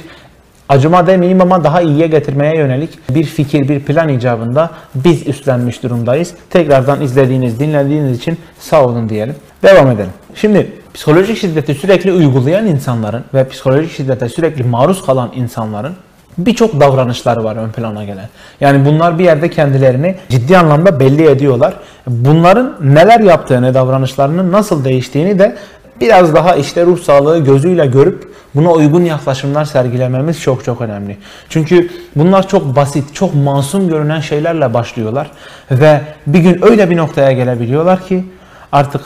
acıma 0.68 1.06
demeyeyim 1.06 1.40
ama 1.40 1.64
daha 1.64 1.82
iyiye 1.82 2.06
getirmeye 2.06 2.56
yönelik 2.56 3.14
bir 3.14 3.24
fikir, 3.24 3.68
bir 3.68 3.80
plan 3.80 4.08
icabında 4.08 4.70
biz 4.94 5.26
üstlenmiş 5.26 5.82
durumdayız. 5.82 6.34
Tekrardan 6.50 7.00
izlediğiniz, 7.00 7.60
dinlediğiniz 7.60 8.18
için 8.18 8.38
sağ 8.58 8.84
olun 8.84 9.08
diyelim. 9.08 9.34
Devam 9.62 9.90
edelim. 9.90 10.12
Şimdi 10.34 10.83
psikolojik 10.94 11.38
şiddeti 11.38 11.74
sürekli 11.74 12.12
uygulayan 12.12 12.66
insanların 12.66 13.24
ve 13.34 13.48
psikolojik 13.48 13.92
şiddete 13.92 14.28
sürekli 14.28 14.64
maruz 14.64 15.06
kalan 15.06 15.30
insanların 15.34 15.92
birçok 16.38 16.80
davranışları 16.80 17.44
var 17.44 17.56
ön 17.56 17.70
plana 17.70 18.04
gelen. 18.04 18.28
Yani 18.60 18.86
bunlar 18.86 19.18
bir 19.18 19.24
yerde 19.24 19.50
kendilerini 19.50 20.16
ciddi 20.28 20.58
anlamda 20.58 21.00
belli 21.00 21.26
ediyorlar. 21.26 21.74
Bunların 22.06 22.76
neler 22.80 23.20
yaptığını, 23.20 23.74
davranışlarının 23.74 24.52
nasıl 24.52 24.84
değiştiğini 24.84 25.38
de 25.38 25.56
biraz 26.00 26.34
daha 26.34 26.56
işte 26.56 26.86
ruh 26.86 27.00
sağlığı 27.00 27.44
gözüyle 27.44 27.86
görüp 27.86 28.34
buna 28.54 28.72
uygun 28.72 29.04
yaklaşımlar 29.04 29.64
sergilememiz 29.64 30.40
çok 30.40 30.64
çok 30.64 30.80
önemli. 30.80 31.16
Çünkü 31.48 31.90
bunlar 32.16 32.48
çok 32.48 32.76
basit, 32.76 33.14
çok 33.14 33.34
masum 33.34 33.88
görünen 33.88 34.20
şeylerle 34.20 34.74
başlıyorlar 34.74 35.30
ve 35.70 36.00
bir 36.26 36.38
gün 36.38 36.64
öyle 36.64 36.90
bir 36.90 36.96
noktaya 36.96 37.32
gelebiliyorlar 37.32 38.06
ki 38.06 38.24
artık 38.72 39.00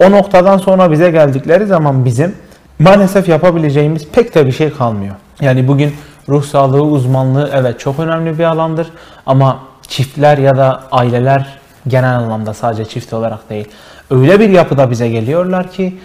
o 0.00 0.10
noktadan 0.10 0.58
sonra 0.58 0.90
bize 0.90 1.10
geldikleri 1.10 1.66
zaman 1.66 2.04
bizim 2.04 2.34
maalesef 2.78 3.28
yapabileceğimiz 3.28 4.08
pek 4.08 4.34
de 4.34 4.46
bir 4.46 4.52
şey 4.52 4.72
kalmıyor. 4.72 5.14
Yani 5.40 5.68
bugün 5.68 5.94
ruh 6.28 6.44
sağlığı 6.44 6.82
uzmanlığı 6.82 7.50
evet 7.54 7.80
çok 7.80 7.98
önemli 7.98 8.38
bir 8.38 8.44
alandır 8.44 8.86
ama 9.26 9.58
çiftler 9.88 10.38
ya 10.38 10.56
da 10.56 10.82
aileler 10.92 11.58
genel 11.86 12.16
anlamda 12.16 12.54
sadece 12.54 12.84
çift 12.84 13.12
olarak 13.12 13.50
değil 13.50 13.68
öyle 14.10 14.40
bir 14.40 14.48
yapıda 14.48 14.90
bize 14.90 15.08
geliyorlar 15.08 15.70
ki 15.70 15.98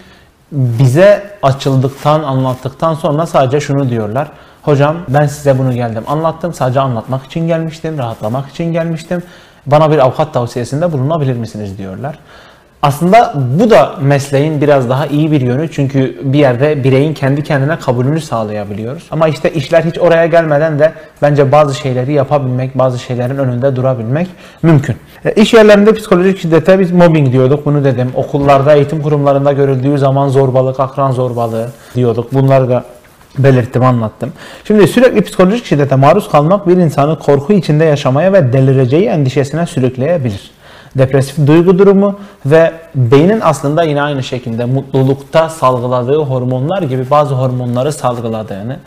bize 0.51 1.23
açıldıktan, 1.43 2.23
anlattıktan 2.23 2.93
sonra 2.93 3.25
sadece 3.25 3.59
şunu 3.59 3.89
diyorlar. 3.89 4.27
Hocam 4.61 4.95
ben 5.07 5.27
size 5.27 5.59
bunu 5.59 5.73
geldim 5.73 6.03
anlattım. 6.07 6.53
Sadece 6.53 6.79
anlatmak 6.79 7.25
için 7.25 7.47
gelmiştim, 7.47 7.97
rahatlamak 7.97 8.49
için 8.49 8.73
gelmiştim. 8.73 9.23
Bana 9.65 9.91
bir 9.91 9.97
avukat 9.97 10.33
tavsiyesinde 10.33 10.91
bulunabilir 10.91 11.35
misiniz 11.37 11.77
diyorlar. 11.77 12.19
Aslında 12.85 13.33
bu 13.59 13.69
da 13.69 13.95
mesleğin 14.01 14.61
biraz 14.61 14.89
daha 14.89 15.07
iyi 15.07 15.31
bir 15.31 15.41
yönü 15.41 15.71
çünkü 15.71 16.15
bir 16.23 16.39
yerde 16.39 16.83
bireyin 16.83 17.13
kendi 17.13 17.43
kendine 17.43 17.79
kabulünü 17.79 18.21
sağlayabiliyoruz. 18.21 19.03
Ama 19.11 19.27
işte 19.27 19.53
işler 19.53 19.83
hiç 19.83 19.99
oraya 19.99 20.25
gelmeden 20.25 20.79
de 20.79 20.93
bence 21.21 21.51
bazı 21.51 21.75
şeyleri 21.75 22.13
yapabilmek, 22.13 22.77
bazı 22.77 22.99
şeylerin 22.99 23.37
önünde 23.37 23.75
durabilmek 23.75 24.27
mümkün. 24.61 24.95
E, 25.25 25.31
iş 25.31 25.53
yerlerinde 25.53 25.93
psikolojik 25.93 26.39
şiddete 26.39 26.79
biz 26.79 26.91
mobbing 26.91 27.31
diyorduk 27.31 27.65
bunu 27.65 27.83
dedim. 27.83 28.11
Okullarda, 28.15 28.75
eğitim 28.75 29.01
kurumlarında 29.01 29.53
görüldüğü 29.53 29.97
zaman 29.97 30.29
zorbalık, 30.29 30.79
akran 30.79 31.11
zorbalığı 31.11 31.67
diyorduk. 31.95 32.33
Bunları 32.33 32.69
da 32.69 32.83
belirttim, 33.37 33.83
anlattım. 33.83 34.33
Şimdi 34.67 34.87
sürekli 34.87 35.21
psikolojik 35.21 35.65
şiddete 35.65 35.95
maruz 35.95 36.29
kalmak 36.31 36.67
bir 36.67 36.77
insanı 36.77 37.19
korku 37.19 37.53
içinde 37.53 37.85
yaşamaya 37.85 38.33
ve 38.33 38.53
delireceği 38.53 39.05
endişesine 39.05 39.65
sürükleyebilir 39.65 40.54
depresif 40.97 41.47
duygu 41.47 41.79
durumu 41.79 42.19
ve 42.45 42.71
beynin 42.95 43.39
aslında 43.41 43.83
yine 43.83 44.01
aynı 44.01 44.23
şekilde 44.23 44.65
mutlulukta 44.65 45.49
salgıladığı 45.49 46.17
hormonlar 46.17 46.81
gibi 46.81 47.09
bazı 47.09 47.35
hormonları 47.35 47.93
salgıladığını, 47.93 48.77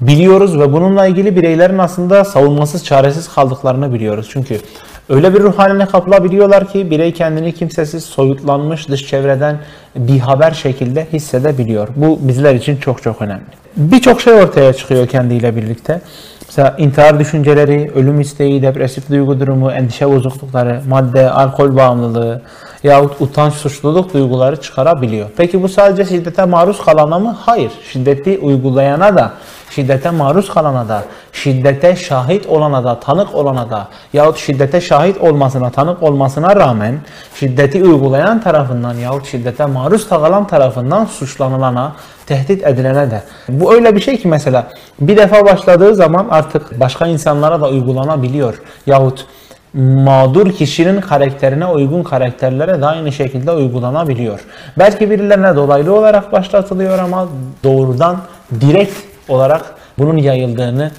biliyoruz 0.00 0.58
ve 0.58 0.72
bununla 0.72 1.06
ilgili 1.06 1.36
bireylerin 1.36 1.78
aslında 1.78 2.24
savunmasız 2.24 2.84
çaresiz 2.84 3.34
kaldıklarını 3.34 3.94
biliyoruz. 3.94 4.28
Çünkü 4.32 4.60
öyle 5.08 5.34
bir 5.34 5.40
ruh 5.40 5.58
haline 5.58 5.86
kapılabiliyorlar 5.86 6.68
ki 6.68 6.90
birey 6.90 7.12
kendini 7.12 7.52
kimsesiz, 7.54 8.04
soyutlanmış, 8.04 8.88
dış 8.88 9.06
çevreden 9.06 9.58
bir 9.96 10.18
haber 10.18 10.50
şekilde 10.50 11.06
hissedebiliyor. 11.12 11.88
Bu 11.96 12.18
bizler 12.20 12.54
için 12.54 12.76
çok 12.76 13.02
çok 13.02 13.22
önemli. 13.22 13.42
Birçok 13.76 14.20
şey 14.20 14.32
ortaya 14.32 14.72
çıkıyor 14.72 15.06
kendiyle 15.08 15.56
birlikte. 15.56 16.00
Mesela 16.46 16.74
intihar 16.78 17.18
düşünceleri, 17.18 17.90
ölüm 17.94 18.20
isteği, 18.20 18.62
depresif 18.62 19.10
duygu 19.10 19.40
durumu, 19.40 19.72
endişe 19.72 20.10
bozuklukları, 20.10 20.80
madde, 20.88 21.30
alkol 21.30 21.76
bağımlılığı 21.76 22.42
yahut 22.82 23.20
utanç, 23.20 23.54
suçluluk 23.54 24.14
duyguları 24.14 24.60
çıkarabiliyor. 24.60 25.30
Peki 25.36 25.62
bu 25.62 25.68
sadece 25.68 26.04
şiddete 26.04 26.44
maruz 26.44 26.84
kalana 26.84 27.18
mı? 27.18 27.36
Hayır. 27.40 27.72
Şiddeti 27.92 28.38
uygulayana 28.38 29.16
da, 29.16 29.32
şiddete 29.70 30.10
maruz 30.10 30.50
kalana 30.50 30.88
da, 30.88 31.04
şiddete 31.32 31.96
şahit 31.96 32.46
olana 32.46 32.84
da, 32.84 33.00
tanık 33.00 33.34
olana 33.34 33.70
da 33.70 33.88
yahut 34.12 34.38
şiddete 34.38 34.80
şahit 34.80 35.18
olmasına, 35.18 35.70
tanık 35.70 36.02
olmasına 36.02 36.56
rağmen 36.56 36.98
şiddeti 37.34 37.84
uygulayan 37.84 38.40
tarafından 38.40 38.94
yahut 38.94 39.26
şiddete 39.26 39.66
maruz 39.66 39.81
kalan 40.08 40.46
tarafından 40.46 41.04
suçlanılana, 41.04 41.92
tehdit 42.26 42.66
edilene 42.66 43.10
de. 43.10 43.22
Bu 43.48 43.74
öyle 43.74 43.96
bir 43.96 44.00
şey 44.00 44.16
ki 44.16 44.28
mesela 44.28 44.68
bir 45.00 45.16
defa 45.16 45.44
başladığı 45.44 45.94
zaman 45.94 46.26
artık 46.30 46.80
başka 46.80 47.06
insanlara 47.06 47.60
da 47.60 47.68
uygulanabiliyor. 47.68 48.62
Yahut 48.86 49.26
mağdur 49.74 50.52
kişinin 50.52 51.00
karakterine 51.00 51.66
uygun 51.66 52.02
karakterlere 52.02 52.80
de 52.80 52.86
aynı 52.86 53.12
şekilde 53.12 53.52
uygulanabiliyor. 53.52 54.40
Belki 54.78 55.10
birilerine 55.10 55.56
dolaylı 55.56 55.94
olarak 55.94 56.32
başlatılıyor 56.32 56.98
ama 56.98 57.28
doğrudan 57.64 58.16
direkt 58.60 58.94
olarak 59.28 59.62
bunun 59.98 60.16
yayıldığını 60.16 60.90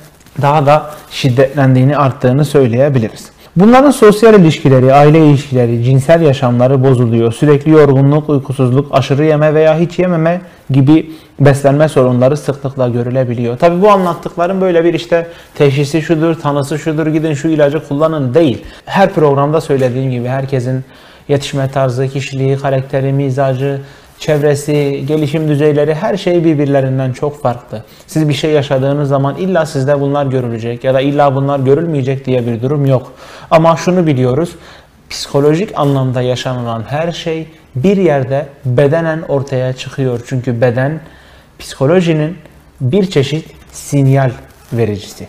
daha 0.42 0.66
da 0.66 0.86
şiddetlendiğini 1.12 1.98
arttığını 1.98 2.46
söyleyebiliriz. 2.46 3.33
Bunların 3.56 3.92
sosyal 3.92 4.40
ilişkileri, 4.40 4.94
aile 4.94 5.28
ilişkileri, 5.28 5.84
cinsel 5.84 6.22
yaşamları 6.22 6.84
bozuluyor. 6.84 7.32
Sürekli 7.34 7.72
yorgunluk, 7.72 8.30
uykusuzluk, 8.30 8.88
aşırı 8.92 9.26
yeme 9.26 9.54
veya 9.54 9.80
hiç 9.80 10.00
yememe 10.00 10.42
gibi 10.70 11.12
beslenme 11.40 11.90
sorunları 11.90 12.38
sıklıkla 12.38 12.90
görülebiliyor. 12.90 13.58
Tabi 13.58 13.82
bu 13.82 13.90
anlattıklarım 13.90 14.62
böyle 14.62 14.84
bir 14.84 14.94
işte 14.94 15.28
teşhisi 15.56 16.02
şudur, 16.02 16.36
tanısı 16.36 16.80
şudur, 16.80 17.08
gidin 17.08 17.34
şu 17.34 17.48
ilacı 17.48 17.88
kullanın 17.88 18.34
değil. 18.34 18.66
Her 18.86 19.14
programda 19.14 19.62
söylediğim 19.62 20.12
gibi 20.12 20.28
herkesin 20.28 20.84
yetişme 21.28 21.72
tarzı, 21.72 22.08
kişiliği, 22.08 22.58
karakteri, 22.58 23.14
mizacı, 23.14 23.82
çevresi, 24.24 25.04
gelişim 25.08 25.48
düzeyleri 25.48 25.96
her 25.96 26.18
şey 26.18 26.44
birbirlerinden 26.44 27.14
çok 27.14 27.42
farklı. 27.42 27.84
Siz 28.08 28.30
bir 28.30 28.34
şey 28.34 28.52
yaşadığınız 28.52 29.10
zaman 29.10 29.38
illa 29.38 29.66
sizde 29.66 30.02
bunlar 30.02 30.26
görülecek 30.26 30.84
ya 30.84 30.94
da 30.94 31.02
illa 31.02 31.36
bunlar 31.36 31.60
görülmeyecek 31.60 32.26
diye 32.26 32.48
bir 32.48 32.62
durum 32.62 32.86
yok. 32.86 33.12
Ama 33.52 33.76
şunu 33.78 34.08
biliyoruz. 34.08 34.50
Psikolojik 35.10 35.70
anlamda 35.76 36.22
yaşanılan 36.22 36.84
her 36.88 37.12
şey 37.12 37.48
bir 37.76 37.98
yerde 37.98 38.48
bedenen 38.66 39.22
ortaya 39.22 39.74
çıkıyor. 39.74 40.22
Çünkü 40.28 40.62
beden 40.62 41.02
psikolojinin 41.60 42.38
bir 42.82 43.10
çeşit 43.10 43.46
sinyal 43.72 44.32
vericisi. 44.74 45.28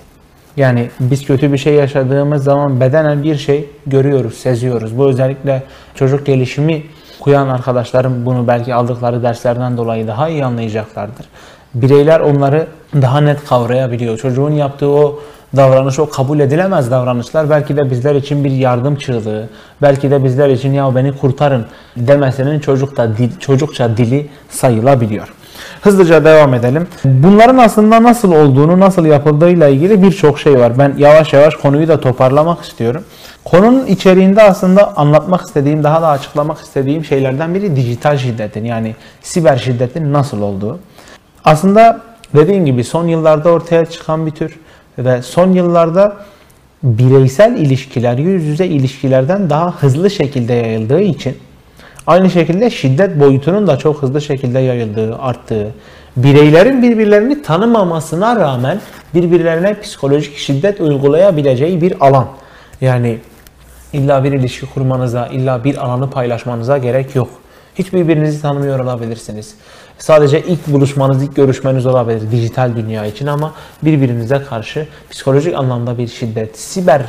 Yani 0.56 0.90
biz 1.00 1.26
kötü 1.26 1.52
bir 1.52 1.58
şey 1.58 1.74
yaşadığımız 1.74 2.44
zaman 2.44 2.80
bedenen 2.80 3.22
bir 3.22 3.36
şey 3.36 3.68
görüyoruz, 3.86 4.34
seziyoruz. 4.34 4.98
Bu 4.98 5.08
özellikle 5.08 5.62
çocuk 5.94 6.26
gelişimi 6.26 6.82
okuyan 7.24 7.48
arkadaşlarım 7.48 8.26
bunu 8.26 8.48
belki 8.48 8.74
aldıkları 8.74 9.22
derslerden 9.22 9.76
dolayı 9.76 10.06
daha 10.06 10.28
iyi 10.28 10.44
anlayacaklardır. 10.44 11.26
Bireyler 11.74 12.20
onları 12.20 12.66
daha 12.94 13.20
net 13.20 13.44
kavrayabiliyor. 13.44 14.18
Çocuğun 14.18 14.50
yaptığı 14.50 14.88
o 14.88 15.18
davranış, 15.56 15.98
o 15.98 16.10
kabul 16.10 16.40
edilemez 16.40 16.90
davranışlar 16.90 17.50
belki 17.50 17.76
de 17.76 17.90
bizler 17.90 18.14
için 18.14 18.44
bir 18.44 18.50
yardım 18.50 18.96
çığlığı, 18.96 19.48
belki 19.82 20.10
de 20.10 20.24
bizler 20.24 20.48
için 20.48 20.72
ya 20.72 20.94
beni 20.94 21.16
kurtarın 21.16 21.66
demesinin 21.96 22.60
çocukta 22.60 23.16
dil, 23.16 23.38
çocukça 23.40 23.96
dili 23.96 24.30
sayılabiliyor. 24.48 25.34
Hızlıca 25.80 26.24
devam 26.24 26.54
edelim. 26.54 26.86
Bunların 27.04 27.58
aslında 27.58 28.02
nasıl 28.02 28.32
olduğunu, 28.32 28.80
nasıl 28.80 29.06
yapıldığıyla 29.06 29.68
ilgili 29.68 30.02
birçok 30.02 30.38
şey 30.38 30.58
var. 30.58 30.78
Ben 30.78 30.94
yavaş 30.98 31.32
yavaş 31.32 31.54
konuyu 31.54 31.88
da 31.88 32.00
toparlamak 32.00 32.64
istiyorum. 32.64 33.04
Konunun 33.44 33.86
içeriğinde 33.86 34.42
aslında 34.42 34.96
anlatmak 34.96 35.40
istediğim, 35.40 35.84
daha 35.84 36.02
da 36.02 36.08
açıklamak 36.08 36.58
istediğim 36.60 37.04
şeylerden 37.04 37.54
biri 37.54 37.76
dijital 37.76 38.18
şiddetin 38.18 38.64
yani 38.64 38.94
siber 39.22 39.56
şiddetin 39.56 40.12
nasıl 40.12 40.42
olduğu. 40.42 40.78
Aslında 41.44 42.00
dediğim 42.34 42.66
gibi 42.66 42.84
son 42.84 43.06
yıllarda 43.06 43.50
ortaya 43.50 43.86
çıkan 43.86 44.26
bir 44.26 44.30
tür 44.30 44.58
ve 44.98 45.22
son 45.22 45.52
yıllarda 45.52 46.16
bireysel 46.82 47.56
ilişkiler 47.56 48.18
yüz 48.18 48.44
yüze 48.44 48.66
ilişkilerden 48.66 49.50
daha 49.50 49.74
hızlı 49.74 50.10
şekilde 50.10 50.52
yayıldığı 50.52 51.00
için 51.00 51.36
aynı 52.06 52.30
şekilde 52.30 52.70
şiddet 52.70 53.20
boyutunun 53.20 53.66
da 53.66 53.76
çok 53.76 54.02
hızlı 54.02 54.20
şekilde 54.20 54.58
yayıldığı, 54.58 55.18
arttığı, 55.18 55.70
bireylerin 56.16 56.82
birbirlerini 56.82 57.42
tanımamasına 57.42 58.36
rağmen 58.36 58.80
birbirlerine 59.14 59.80
psikolojik 59.80 60.36
şiddet 60.36 60.80
uygulayabileceği 60.80 61.80
bir 61.80 62.06
alan. 62.06 62.26
Yani 62.80 63.18
illa 63.92 64.24
bir 64.24 64.32
ilişki 64.32 64.66
kurmanıza, 64.66 65.26
illa 65.26 65.64
bir 65.64 65.84
alanı 65.84 66.10
paylaşmanıza 66.10 66.78
gerek 66.78 67.14
yok. 67.14 67.28
Hiç 67.74 67.92
birbirinizi 67.92 68.42
tanımıyor 68.42 68.80
olabilirsiniz. 68.80 69.54
Sadece 69.98 70.40
ilk 70.42 70.66
buluşmanız, 70.66 71.22
ilk 71.22 71.36
görüşmeniz 71.36 71.86
olabilir 71.86 72.30
dijital 72.30 72.76
dünya 72.76 73.06
için 73.06 73.26
ama 73.26 73.54
birbirinize 73.82 74.42
karşı 74.42 74.86
psikolojik 75.10 75.54
anlamda 75.54 75.98
bir 75.98 76.08
şiddet, 76.08 76.58
siber 76.58 77.02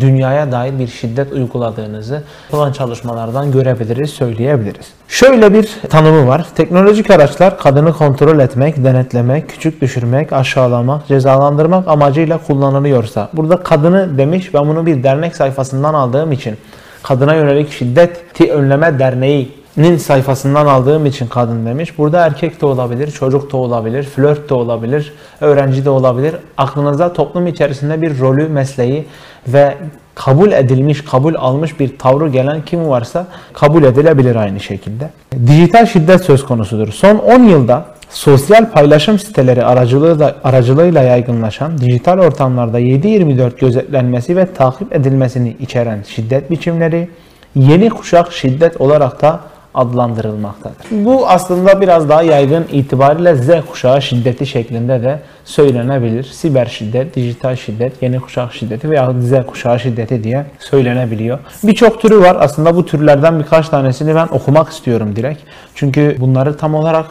dünyaya 0.00 0.52
dair 0.52 0.78
bir 0.78 0.86
şiddet 0.86 1.32
uyguladığınızı 1.32 2.22
yapılan 2.44 2.72
çalışmalardan 2.72 3.52
görebiliriz, 3.52 4.10
söyleyebiliriz. 4.10 4.86
Şöyle 5.08 5.54
bir 5.54 5.68
tanımı 5.90 6.26
var. 6.28 6.46
Teknolojik 6.54 7.10
araçlar 7.10 7.58
kadını 7.58 7.92
kontrol 7.92 8.38
etmek, 8.38 8.84
denetlemek, 8.84 9.48
küçük 9.48 9.80
düşürmek, 9.80 10.32
aşağılamak, 10.32 11.06
cezalandırmak 11.08 11.88
amacıyla 11.88 12.38
kullanılıyorsa. 12.38 13.28
Burada 13.32 13.56
kadını 13.56 14.18
demiş 14.18 14.54
ben 14.54 14.68
bunu 14.68 14.86
bir 14.86 15.02
dernek 15.02 15.36
sayfasından 15.36 15.94
aldığım 15.94 16.32
için 16.32 16.56
kadına 17.02 17.34
yönelik 17.34 17.72
şiddeti 17.72 18.52
önleme 18.52 18.98
derneği 18.98 19.63
nin 19.76 19.96
sayfasından 19.96 20.66
aldığım 20.66 21.06
için 21.06 21.26
kadın 21.26 21.66
demiş. 21.66 21.98
Burada 21.98 22.26
erkek 22.26 22.60
de 22.60 22.66
olabilir, 22.66 23.10
çocuk 23.10 23.52
da 23.52 23.56
olabilir, 23.56 24.02
flört 24.02 24.50
de 24.50 24.54
olabilir, 24.54 25.12
öğrenci 25.40 25.84
de 25.84 25.90
olabilir. 25.90 26.34
Aklınıza 26.56 27.12
toplum 27.12 27.46
içerisinde 27.46 28.02
bir 28.02 28.18
rolü, 28.18 28.48
mesleği 28.48 29.04
ve 29.48 29.74
kabul 30.14 30.52
edilmiş, 30.52 31.04
kabul 31.04 31.34
almış 31.34 31.80
bir 31.80 31.98
tavrı 31.98 32.28
gelen 32.28 32.62
kim 32.62 32.88
varsa 32.88 33.26
kabul 33.52 33.82
edilebilir 33.82 34.36
aynı 34.36 34.60
şekilde. 34.60 35.10
Dijital 35.46 35.86
şiddet 35.86 36.20
söz 36.20 36.46
konusudur. 36.46 36.88
Son 36.88 37.16
10 37.16 37.42
yılda 37.42 37.84
sosyal 38.10 38.70
paylaşım 38.70 39.18
siteleri 39.18 39.64
aracılığı 39.64 40.34
aracılığıyla 40.44 41.02
yaygınlaşan 41.02 41.78
dijital 41.78 42.18
ortamlarda 42.18 42.80
7-24 42.80 43.58
gözetlenmesi 43.58 44.36
ve 44.36 44.54
takip 44.54 44.96
edilmesini 44.96 45.56
içeren 45.60 46.02
şiddet 46.08 46.50
biçimleri 46.50 47.08
yeni 47.54 47.90
kuşak 47.90 48.32
şiddet 48.32 48.80
olarak 48.80 49.22
da 49.22 49.40
adlandırılmaktadır. 49.74 50.86
Bu 50.90 51.28
aslında 51.28 51.80
biraz 51.80 52.08
daha 52.08 52.22
yaygın 52.22 52.66
itibariyle 52.72 53.34
Z 53.36 53.50
kuşağı 53.70 54.02
şiddeti 54.02 54.46
şeklinde 54.46 55.02
de 55.02 55.20
söylenebilir. 55.44 56.24
Siber 56.24 56.66
şiddet, 56.66 57.16
dijital 57.16 57.56
şiddet, 57.56 58.02
yeni 58.02 58.20
kuşak 58.20 58.54
şiddeti 58.54 58.90
veya 58.90 59.12
Z 59.20 59.46
kuşağı 59.46 59.80
şiddeti 59.80 60.24
diye 60.24 60.46
söylenebiliyor. 60.58 61.38
Birçok 61.62 62.02
türü 62.02 62.20
var. 62.20 62.36
Aslında 62.40 62.76
bu 62.76 62.86
türlerden 62.86 63.38
birkaç 63.38 63.68
tanesini 63.68 64.14
ben 64.14 64.28
okumak 64.30 64.68
istiyorum 64.68 65.16
direkt. 65.16 65.40
Çünkü 65.74 66.16
bunları 66.18 66.56
tam 66.56 66.74
olarak 66.74 67.06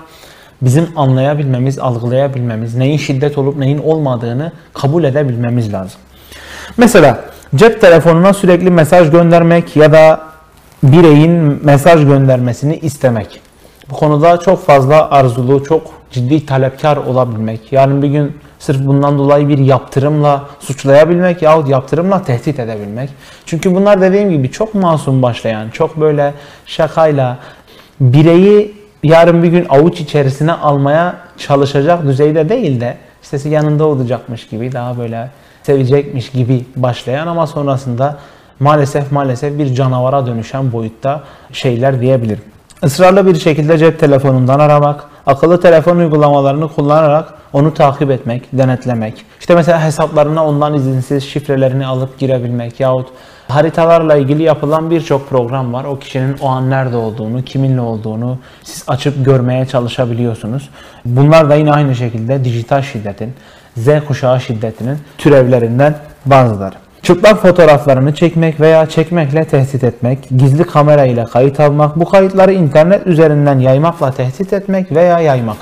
bizim 0.61 0.87
anlayabilmemiz, 0.95 1.79
algılayabilmemiz, 1.79 2.75
neyin 2.75 2.97
şiddet 2.97 3.37
olup 3.37 3.57
neyin 3.57 3.77
olmadığını 3.77 4.51
kabul 4.73 5.03
edebilmemiz 5.03 5.73
lazım. 5.73 5.99
Mesela 6.77 7.19
cep 7.55 7.81
telefonuna 7.81 8.33
sürekli 8.33 8.71
mesaj 8.71 9.11
göndermek 9.11 9.75
ya 9.75 9.93
da 9.93 10.32
bireyin 10.83 11.65
mesaj 11.65 12.05
göndermesini 12.05 12.77
istemek. 12.77 13.41
Bu 13.89 13.93
konuda 13.93 14.39
çok 14.39 14.65
fazla 14.65 15.11
arzulu, 15.11 15.63
çok 15.63 15.81
ciddi 16.11 16.45
talepkar 16.45 16.97
olabilmek. 16.97 17.71
Yarın 17.71 18.01
bir 18.01 18.07
gün 18.07 18.37
sırf 18.59 18.85
bundan 18.85 19.17
dolayı 19.17 19.47
bir 19.47 19.57
yaptırımla 19.57 20.43
suçlayabilmek 20.59 21.41
yahut 21.41 21.69
yaptırımla 21.69 22.23
tehdit 22.23 22.59
edebilmek. 22.59 23.09
Çünkü 23.45 23.75
bunlar 23.75 24.01
dediğim 24.01 24.31
gibi 24.31 24.51
çok 24.51 24.73
masum 24.75 25.21
başlayan, 25.21 25.69
çok 25.69 25.99
böyle 26.01 26.33
şakayla 26.65 27.37
bireyi 27.99 28.75
yarın 29.03 29.43
bir 29.43 29.47
gün 29.47 29.65
avuç 29.69 30.01
içerisine 30.01 30.53
almaya 30.53 31.15
çalışacak 31.37 32.03
düzeyde 32.03 32.49
değil 32.49 32.81
de 32.81 32.97
işte 33.23 33.49
yanında 33.49 33.85
olacakmış 33.85 34.47
gibi 34.47 34.71
daha 34.71 34.97
böyle 34.97 35.29
sevecekmiş 35.63 36.29
gibi 36.29 36.65
başlayan 36.75 37.27
ama 37.27 37.47
sonrasında 37.47 38.17
maalesef 38.59 39.11
maalesef 39.11 39.59
bir 39.59 39.75
canavara 39.75 40.25
dönüşen 40.25 40.71
boyutta 40.71 41.21
şeyler 41.51 42.01
diyebilirim. 42.01 42.43
Israrlı 42.83 43.25
bir 43.27 43.35
şekilde 43.35 43.77
cep 43.77 43.99
telefonundan 43.99 44.59
aramak, 44.59 45.03
akıllı 45.25 45.61
telefon 45.61 45.97
uygulamalarını 45.97 46.67
kullanarak 46.67 47.33
onu 47.53 47.73
takip 47.73 48.11
etmek, 48.11 48.43
denetlemek. 48.53 49.25
İşte 49.39 49.55
mesela 49.55 49.83
hesaplarına 49.83 50.45
ondan 50.45 50.73
izinsiz 50.73 51.23
şifrelerini 51.23 51.85
alıp 51.85 52.19
girebilmek 52.19 52.79
yahut 52.79 53.07
haritalarla 53.47 54.15
ilgili 54.15 54.43
yapılan 54.43 54.91
birçok 54.91 55.29
program 55.29 55.73
var. 55.73 55.85
O 55.85 55.99
kişinin 55.99 56.37
o 56.41 56.47
an 56.47 56.69
nerede 56.69 56.97
olduğunu, 56.97 57.43
kiminle 57.43 57.81
olduğunu 57.81 58.37
siz 58.63 58.83
açıp 58.87 59.25
görmeye 59.25 59.65
çalışabiliyorsunuz. 59.65 60.69
Bunlar 61.05 61.49
da 61.49 61.55
yine 61.55 61.71
aynı 61.71 61.95
şekilde 61.95 62.43
dijital 62.43 62.81
şiddetin, 62.81 63.33
Z 63.77 63.87
kuşağı 64.07 64.41
şiddetinin 64.41 64.97
türevlerinden 65.17 65.95
bazıları. 66.25 66.82
Çıplak 67.03 67.41
fotoğraflarını 67.41 68.15
çekmek 68.15 68.59
veya 68.59 68.89
çekmekle 68.89 69.45
tehdit 69.45 69.83
etmek, 69.83 70.19
gizli 70.37 70.63
kamera 70.63 71.05
ile 71.05 71.23
kayıt 71.23 71.59
almak, 71.59 71.99
bu 71.99 72.05
kayıtları 72.05 72.53
internet 72.53 73.07
üzerinden 73.07 73.59
yaymakla 73.59 74.11
tehdit 74.11 74.53
etmek 74.53 74.91
veya 74.91 75.19
yaymak. 75.19 75.57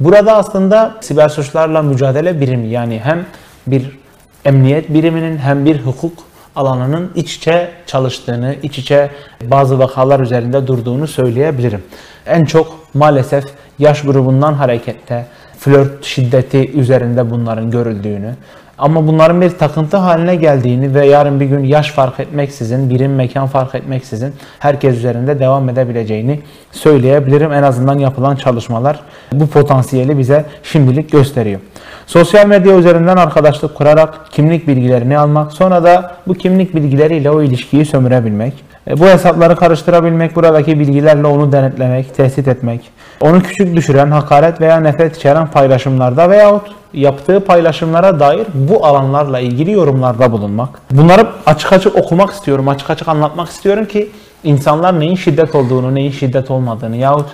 Burada 0.00 0.36
aslında 0.36 0.94
siber 1.00 1.28
suçlarla 1.28 1.82
mücadele 1.82 2.40
birimi 2.40 2.68
yani 2.68 3.00
hem 3.04 3.26
bir 3.66 3.98
emniyet 4.44 4.94
biriminin 4.94 5.38
hem 5.38 5.64
bir 5.64 5.80
hukuk 5.80 6.12
alanının 6.56 7.10
iç 7.14 7.36
içe 7.36 7.70
çalıştığını, 7.86 8.54
iç 8.62 8.78
içe 8.78 9.10
bazı 9.42 9.78
vakalar 9.78 10.20
üzerinde 10.20 10.66
durduğunu 10.66 11.06
söyleyebilirim. 11.06 11.82
En 12.26 12.44
çok 12.44 12.94
maalesef 12.94 13.44
yaş 13.78 14.02
grubundan 14.02 14.54
hareketle 14.54 15.26
flört 15.58 16.04
şiddeti 16.04 16.72
üzerinde 16.72 17.30
bunların 17.30 17.70
görüldüğünü, 17.70 18.34
ama 18.80 19.06
bunların 19.06 19.40
bir 19.40 19.50
takıntı 19.50 19.96
haline 19.96 20.36
geldiğini 20.36 20.94
ve 20.94 21.06
yarın 21.06 21.40
bir 21.40 21.46
gün 21.46 21.64
yaş 21.64 21.90
fark 21.90 22.20
etmeksizin, 22.20 22.90
birim 22.90 23.14
mekan 23.14 23.46
fark 23.46 23.74
etmeksizin 23.74 24.34
herkes 24.58 24.96
üzerinde 24.96 25.38
devam 25.38 25.68
edebileceğini 25.68 26.40
söyleyebilirim. 26.72 27.52
En 27.52 27.62
azından 27.62 27.98
yapılan 27.98 28.36
çalışmalar 28.36 29.00
bu 29.32 29.46
potansiyeli 29.46 30.18
bize 30.18 30.44
şimdilik 30.62 31.12
gösteriyor. 31.12 31.60
Sosyal 32.10 32.46
medya 32.46 32.76
üzerinden 32.76 33.16
arkadaşlık 33.16 33.74
kurarak 33.74 34.30
kimlik 34.30 34.68
bilgilerini 34.68 35.18
almak, 35.18 35.52
sonra 35.52 35.84
da 35.84 36.16
bu 36.26 36.34
kimlik 36.34 36.74
bilgileriyle 36.74 37.30
o 37.30 37.42
ilişkiyi 37.42 37.84
sömürebilmek, 37.84 38.54
e, 38.88 39.00
bu 39.00 39.06
hesapları 39.06 39.56
karıştırabilmek, 39.56 40.36
buradaki 40.36 40.80
bilgilerle 40.80 41.26
onu 41.26 41.52
denetlemek, 41.52 42.14
tehdit 42.14 42.48
etmek, 42.48 42.80
onu 43.20 43.42
küçük 43.42 43.76
düşüren, 43.76 44.10
hakaret 44.10 44.60
veya 44.60 44.80
nefret 44.80 45.16
içeren 45.16 45.46
paylaşımlarda 45.46 46.30
veyahut 46.30 46.62
yaptığı 46.92 47.44
paylaşımlara 47.44 48.20
dair 48.20 48.46
bu 48.54 48.86
alanlarla 48.86 49.40
ilgili 49.40 49.70
yorumlarda 49.70 50.32
bulunmak. 50.32 50.68
Bunları 50.90 51.26
açık 51.46 51.72
açık 51.72 51.96
okumak 51.96 52.30
istiyorum, 52.30 52.68
açık 52.68 52.90
açık 52.90 53.08
anlatmak 53.08 53.48
istiyorum 53.48 53.84
ki 53.84 54.10
insanlar 54.44 55.00
neyin 55.00 55.16
şiddet 55.16 55.54
olduğunu, 55.54 55.94
neyin 55.94 56.10
şiddet 56.10 56.50
olmadığını 56.50 56.96
yahut 56.96 57.26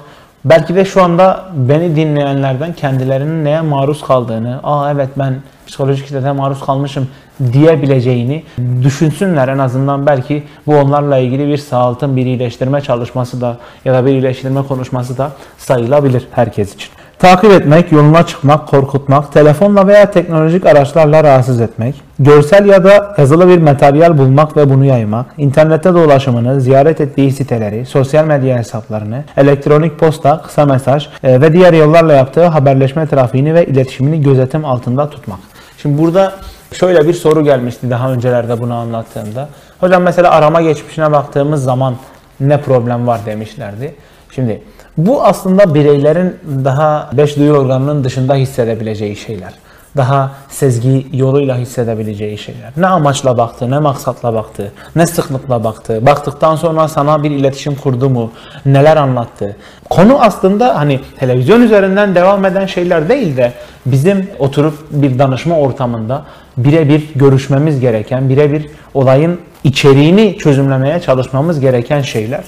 belki 0.47 0.75
de 0.75 0.85
şu 0.85 1.03
anda 1.03 1.45
beni 1.55 1.97
dinleyenlerden 1.97 2.73
kendilerinin 2.73 3.45
neye 3.45 3.61
maruz 3.61 4.03
kaldığını, 4.03 4.61
aa 4.63 4.93
evet 4.93 5.09
ben 5.17 5.35
psikolojik 5.67 6.09
şiddete 6.09 6.33
maruz 6.33 6.61
kalmışım 6.61 7.09
diyebileceğini 7.53 8.45
düşünsünler 8.83 9.49
en 9.49 9.59
azından 9.59 10.07
belki 10.07 10.43
bu 10.67 10.77
onlarla 10.77 11.19
ilgili 11.19 11.49
bir 11.49 11.57
sağaltım, 11.57 12.17
bir 12.17 12.27
iyileştirme 12.27 12.81
çalışması 12.81 13.41
da 13.41 13.57
ya 13.85 13.95
da 13.95 14.07
bir 14.07 14.11
iyileştirme 14.11 14.63
konuşması 14.63 15.19
da 15.19 15.31
sayılabilir 15.59 16.29
herkes 16.31 16.75
için. 16.75 16.89
Takip 17.19 17.51
etmek, 17.53 17.93
yoluna 17.93 18.27
çıkmak, 18.27 18.69
korkutmak, 18.69 19.33
telefonla 19.33 19.87
veya 19.87 20.11
teknolojik 20.11 20.67
araçlarla 20.67 21.25
rahatsız 21.25 21.61
etmek, 21.61 21.95
görsel 22.19 22.67
ya 22.67 22.85
da 22.85 23.15
yazılı 23.19 23.49
bir 23.49 23.59
materyal 23.59 24.19
bulmak 24.19 24.57
ve 24.57 24.71
bunu 24.71 24.85
yaymak, 24.85 25.27
internette 25.39 25.95
dolaşımını, 25.95 26.61
ziyaret 26.61 27.01
ettiği 27.01 27.33
siteleri, 27.33 27.87
sosyal 27.87 28.25
medya 28.25 28.59
hesaplarını, 28.59 29.25
elektronik 29.37 29.99
posta, 29.99 30.43
kısa 30.43 30.67
mesaj 30.67 31.09
e, 31.25 31.41
ve 31.41 31.53
diğer 31.53 31.73
yollarla 31.73 32.13
yaptığı 32.13 32.47
haberleşme 32.47 33.07
trafiğini 33.07 33.55
ve 33.55 33.67
iletişimini 33.67 34.23
gözetim 34.23 34.65
altında 34.65 35.11
tutmak. 35.11 35.39
Şimdi 35.79 36.03
burada 36.03 36.33
şöyle 36.73 37.09
bir 37.09 37.15
soru 37.15 37.45
gelmişti 37.45 37.91
daha 37.91 38.13
öncelerde 38.13 38.61
bunu 38.61 38.75
anlattığımda. 38.75 39.49
Hocam 39.81 40.03
mesela 40.03 40.31
arama 40.31 40.63
geçmişine 40.63 41.13
baktığımız 41.13 41.65
zaman 41.65 41.95
ne 42.41 42.61
problem 42.61 43.07
var 43.07 43.21
demişlerdi. 43.27 43.95
Şimdi 44.31 44.63
bu 44.97 45.25
aslında 45.25 45.75
bireylerin 45.75 46.37
daha 46.65 47.11
beş 47.13 47.37
duyu 47.37 47.53
organının 47.53 48.05
dışında 48.05 48.35
hissedebileceği 48.35 49.17
şeyler. 49.17 49.53
Daha 49.97 50.31
sezgi 50.49 51.07
yoluyla 51.13 51.57
hissedebileceği 51.57 52.39
şeyler. 52.39 52.73
Ne 52.77 52.87
amaçla 52.87 53.39
baktı, 53.39 53.71
ne 53.71 53.79
maksatla 53.79 54.35
baktı, 54.35 54.73
ne 54.97 55.07
sıklıkla 55.07 55.65
baktı. 55.65 56.07
Baktıktan 56.07 56.57
sonra 56.57 56.89
sana 56.89 57.23
bir 57.23 57.31
iletişim 57.31 57.75
kurdu 57.75 58.11
mu, 58.11 58.33
neler 58.67 58.97
anlattı. 58.97 59.57
Konu 59.91 60.23
aslında 60.23 60.79
hani 60.79 61.01
televizyon 61.19 61.61
üzerinden 61.61 62.15
devam 62.15 62.45
eden 62.45 62.67
şeyler 62.67 63.09
değil 63.09 63.37
de 63.37 63.53
bizim 63.87 64.31
oturup 64.39 64.75
bir 64.91 65.19
danışma 65.19 65.59
ortamında 65.59 66.25
birebir 66.57 67.11
görüşmemiz 67.15 67.81
gereken, 67.81 68.29
birebir 68.29 68.67
olayın 68.95 69.41
içeriğini 69.65 70.39
çözümlemeye 70.39 71.01
çalışmamız 71.01 71.61
gereken 71.61 72.01
şeyler. 72.01 72.45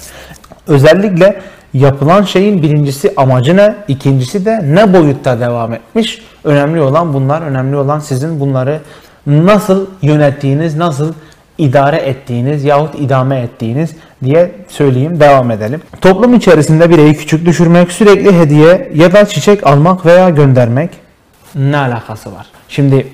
Özellikle 0.67 1.41
yapılan 1.75 2.23
şeyin 2.23 2.63
birincisi 2.63 3.13
amacı 3.17 3.57
ne, 3.57 3.75
ikincisi 3.89 4.45
de 4.45 4.61
ne 4.75 4.93
boyutta 4.93 5.41
devam 5.41 5.73
etmiş. 5.73 6.23
Önemli 6.45 6.81
olan 6.81 7.15
bunlar, 7.15 7.43
önemli 7.43 7.77
olan 7.77 7.99
sizin 7.99 8.41
bunları 8.41 8.81
nasıl 9.27 9.87
yönettiğiniz, 10.03 10.77
nasıl 10.77 11.13
idare 11.59 11.97
ettiğiniz 11.97 12.65
yahut 12.65 12.95
idame 13.01 13.41
ettiğiniz 13.41 13.91
diye 14.25 14.53
söyleyeyim 14.69 15.21
devam 15.21 15.51
edelim. 15.51 15.83
Toplum 16.01 16.35
içerisinde 16.35 16.91
bireyi 16.91 17.15
küçük 17.15 17.47
düşürmek, 17.47 17.93
sürekli 17.93 18.39
hediye 18.39 18.93
ya 18.95 19.13
da 19.13 19.27
çiçek 19.27 19.67
almak 19.67 20.07
veya 20.07 20.31
göndermek 20.31 20.91
ne 21.55 21.77
alakası 21.77 22.33
var? 22.33 22.47
Şimdi 22.69 23.07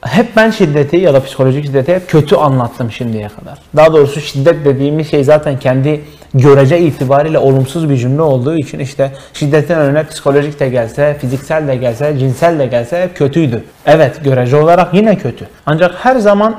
hep 0.00 0.36
ben 0.36 0.50
şiddeti 0.50 0.96
ya 0.96 1.14
da 1.14 1.24
psikolojik 1.24 1.64
şiddeti 1.64 1.94
hep 1.94 2.08
kötü 2.08 2.36
anlattım 2.36 2.92
şimdiye 2.92 3.28
kadar. 3.28 3.58
Daha 3.76 3.92
doğrusu 3.92 4.20
şiddet 4.20 4.64
dediğimiz 4.64 5.10
şey 5.10 5.24
zaten 5.24 5.58
kendi 5.58 6.00
görece 6.34 6.80
itibariyle 6.80 7.38
olumsuz 7.38 7.90
bir 7.90 7.96
cümle 7.96 8.22
olduğu 8.22 8.56
için 8.56 8.78
işte 8.78 9.12
şiddetin 9.32 9.74
önüne 9.74 10.06
psikolojik 10.06 10.60
de 10.60 10.68
gelse, 10.68 11.16
fiziksel 11.20 11.68
de 11.68 11.76
gelse, 11.76 12.18
cinsel 12.18 12.58
de 12.58 12.66
gelse 12.66 13.02
hep 13.02 13.16
kötüydü. 13.16 13.64
Evet 13.86 14.24
görece 14.24 14.56
olarak 14.56 14.94
yine 14.94 15.18
kötü. 15.18 15.48
Ancak 15.66 16.04
her 16.04 16.16
zaman 16.16 16.56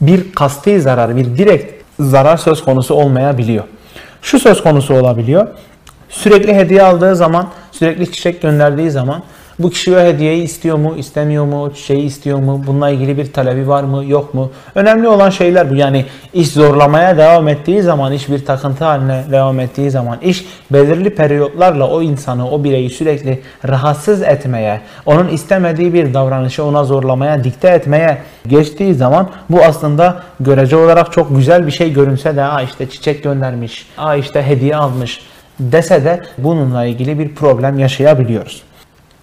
bir 0.00 0.32
kasti 0.32 0.80
zarar, 0.80 1.16
bir 1.16 1.36
direkt 1.36 1.82
zarar 2.00 2.36
söz 2.36 2.64
konusu 2.64 2.94
olmayabiliyor. 2.94 3.64
Şu 4.22 4.38
söz 4.38 4.62
konusu 4.62 4.94
olabiliyor. 4.94 5.48
Sürekli 6.08 6.54
hediye 6.54 6.82
aldığı 6.82 7.16
zaman, 7.16 7.48
sürekli 7.72 8.12
çiçek 8.12 8.42
gönderdiği 8.42 8.90
zaman 8.90 9.22
bu 9.62 9.70
kişi 9.70 9.96
o 9.96 10.00
hediyeyi 10.00 10.42
istiyor 10.42 10.76
mu, 10.76 10.94
istemiyor 10.96 11.44
mu, 11.44 11.72
şeyi 11.74 12.02
istiyor 12.02 12.38
mu, 12.38 12.62
bununla 12.66 12.90
ilgili 12.90 13.18
bir 13.18 13.32
talebi 13.32 13.68
var 13.68 13.82
mı, 13.82 14.04
yok 14.04 14.34
mu? 14.34 14.50
Önemli 14.74 15.08
olan 15.08 15.30
şeyler 15.30 15.70
bu. 15.70 15.74
Yani 15.74 16.04
iş 16.32 16.48
zorlamaya 16.48 17.18
devam 17.18 17.48
ettiği 17.48 17.82
zaman, 17.82 18.12
iş 18.12 18.28
bir 18.28 18.44
takıntı 18.44 18.84
haline 18.84 19.24
devam 19.30 19.60
ettiği 19.60 19.90
zaman, 19.90 20.18
iş 20.20 20.46
belirli 20.70 21.14
periyotlarla 21.14 21.90
o 21.90 22.02
insanı, 22.02 22.50
o 22.50 22.64
bireyi 22.64 22.90
sürekli 22.90 23.42
rahatsız 23.68 24.22
etmeye, 24.22 24.80
onun 25.06 25.28
istemediği 25.28 25.94
bir 25.94 26.14
davranışı 26.14 26.64
ona 26.64 26.84
zorlamaya, 26.84 27.44
dikte 27.44 27.68
etmeye 27.68 28.18
geçtiği 28.46 28.94
zaman 28.94 29.28
bu 29.50 29.62
aslında 29.64 30.22
görece 30.40 30.76
olarak 30.76 31.12
çok 31.12 31.36
güzel 31.36 31.66
bir 31.66 31.72
şey 31.72 31.92
görünse 31.92 32.36
de 32.36 32.42
Aa 32.42 32.62
işte 32.62 32.90
çiçek 32.90 33.22
göndermiş, 33.22 33.86
aa 33.98 34.16
işte 34.16 34.42
hediye 34.42 34.76
almış 34.76 35.20
dese 35.60 36.04
de 36.04 36.22
bununla 36.38 36.84
ilgili 36.84 37.18
bir 37.18 37.34
problem 37.34 37.78
yaşayabiliyoruz. 37.78 38.69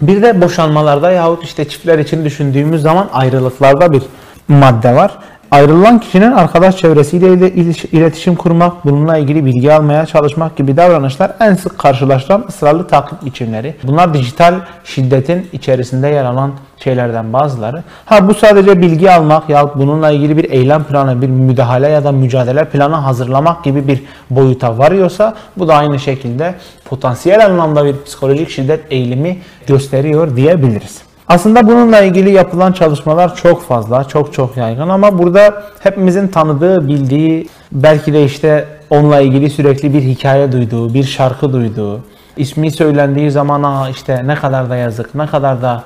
Bir 0.01 0.21
de 0.21 0.41
boşanmalarda 0.41 1.11
yahut 1.11 1.43
işte 1.43 1.69
çiftler 1.69 1.99
için 1.99 2.25
düşündüğümüz 2.25 2.81
zaman 2.81 3.09
ayrılıklarda 3.13 3.91
bir 3.91 4.03
madde 4.47 4.95
var. 4.95 5.17
Ayrılan 5.51 5.99
kişinin 5.99 6.31
arkadaş 6.31 6.77
çevresiyle 6.77 7.51
iletişim 7.91 8.35
kurmak, 8.35 8.85
bununla 8.85 9.17
ilgili 9.17 9.45
bilgi 9.45 9.73
almaya 9.73 10.05
çalışmak 10.05 10.55
gibi 10.57 10.77
davranışlar 10.77 11.31
en 11.39 11.53
sık 11.53 11.79
karşılaşılan 11.79 12.45
ısrarlı 12.49 12.87
takip 12.87 13.25
biçimleri. 13.25 13.75
Bunlar 13.83 14.13
dijital 14.13 14.55
şiddetin 14.83 15.47
içerisinde 15.53 16.07
yer 16.07 16.25
alan 16.25 16.51
şeylerden 16.83 17.33
bazıları. 17.33 17.83
Ha 18.05 18.27
bu 18.27 18.33
sadece 18.33 18.81
bilgi 18.81 19.11
almak 19.11 19.49
ya 19.49 19.69
bununla 19.75 20.11
ilgili 20.11 20.37
bir 20.37 20.51
eylem 20.51 20.83
planı, 20.83 21.21
bir 21.21 21.27
müdahale 21.27 21.87
ya 21.87 22.03
da 22.03 22.11
mücadele 22.11 22.65
planı 22.65 22.95
hazırlamak 22.95 23.63
gibi 23.63 23.87
bir 23.87 24.03
boyuta 24.29 24.77
varıyorsa 24.77 25.35
bu 25.57 25.67
da 25.67 25.75
aynı 25.75 25.99
şekilde 25.99 26.55
potansiyel 26.85 27.45
anlamda 27.45 27.85
bir 27.85 27.95
psikolojik 28.05 28.49
şiddet 28.49 28.91
eğilimi 28.91 29.37
gösteriyor 29.67 30.35
diyebiliriz. 30.35 31.06
Aslında 31.27 31.67
bununla 31.67 32.01
ilgili 32.01 32.31
yapılan 32.31 32.71
çalışmalar 32.71 33.35
çok 33.35 33.63
fazla, 33.63 34.03
çok 34.03 34.33
çok 34.33 34.57
yaygın 34.57 34.89
ama 34.89 35.17
burada 35.17 35.63
hepimizin 35.79 36.27
tanıdığı, 36.27 36.87
bildiği, 36.87 37.49
belki 37.71 38.13
de 38.13 38.23
işte 38.23 38.65
onunla 38.89 39.19
ilgili 39.19 39.49
sürekli 39.49 39.93
bir 39.93 40.01
hikaye 40.01 40.51
duyduğu, 40.51 40.93
bir 40.93 41.03
şarkı 41.03 41.53
duyduğu, 41.53 41.99
ismi 42.37 42.71
söylendiği 42.71 43.31
zaman 43.31 43.63
Aa 43.63 43.89
işte 43.89 44.27
ne 44.27 44.35
kadar 44.35 44.69
da 44.69 44.75
yazık, 44.75 45.15
ne 45.15 45.27
kadar 45.27 45.61
da 45.61 45.83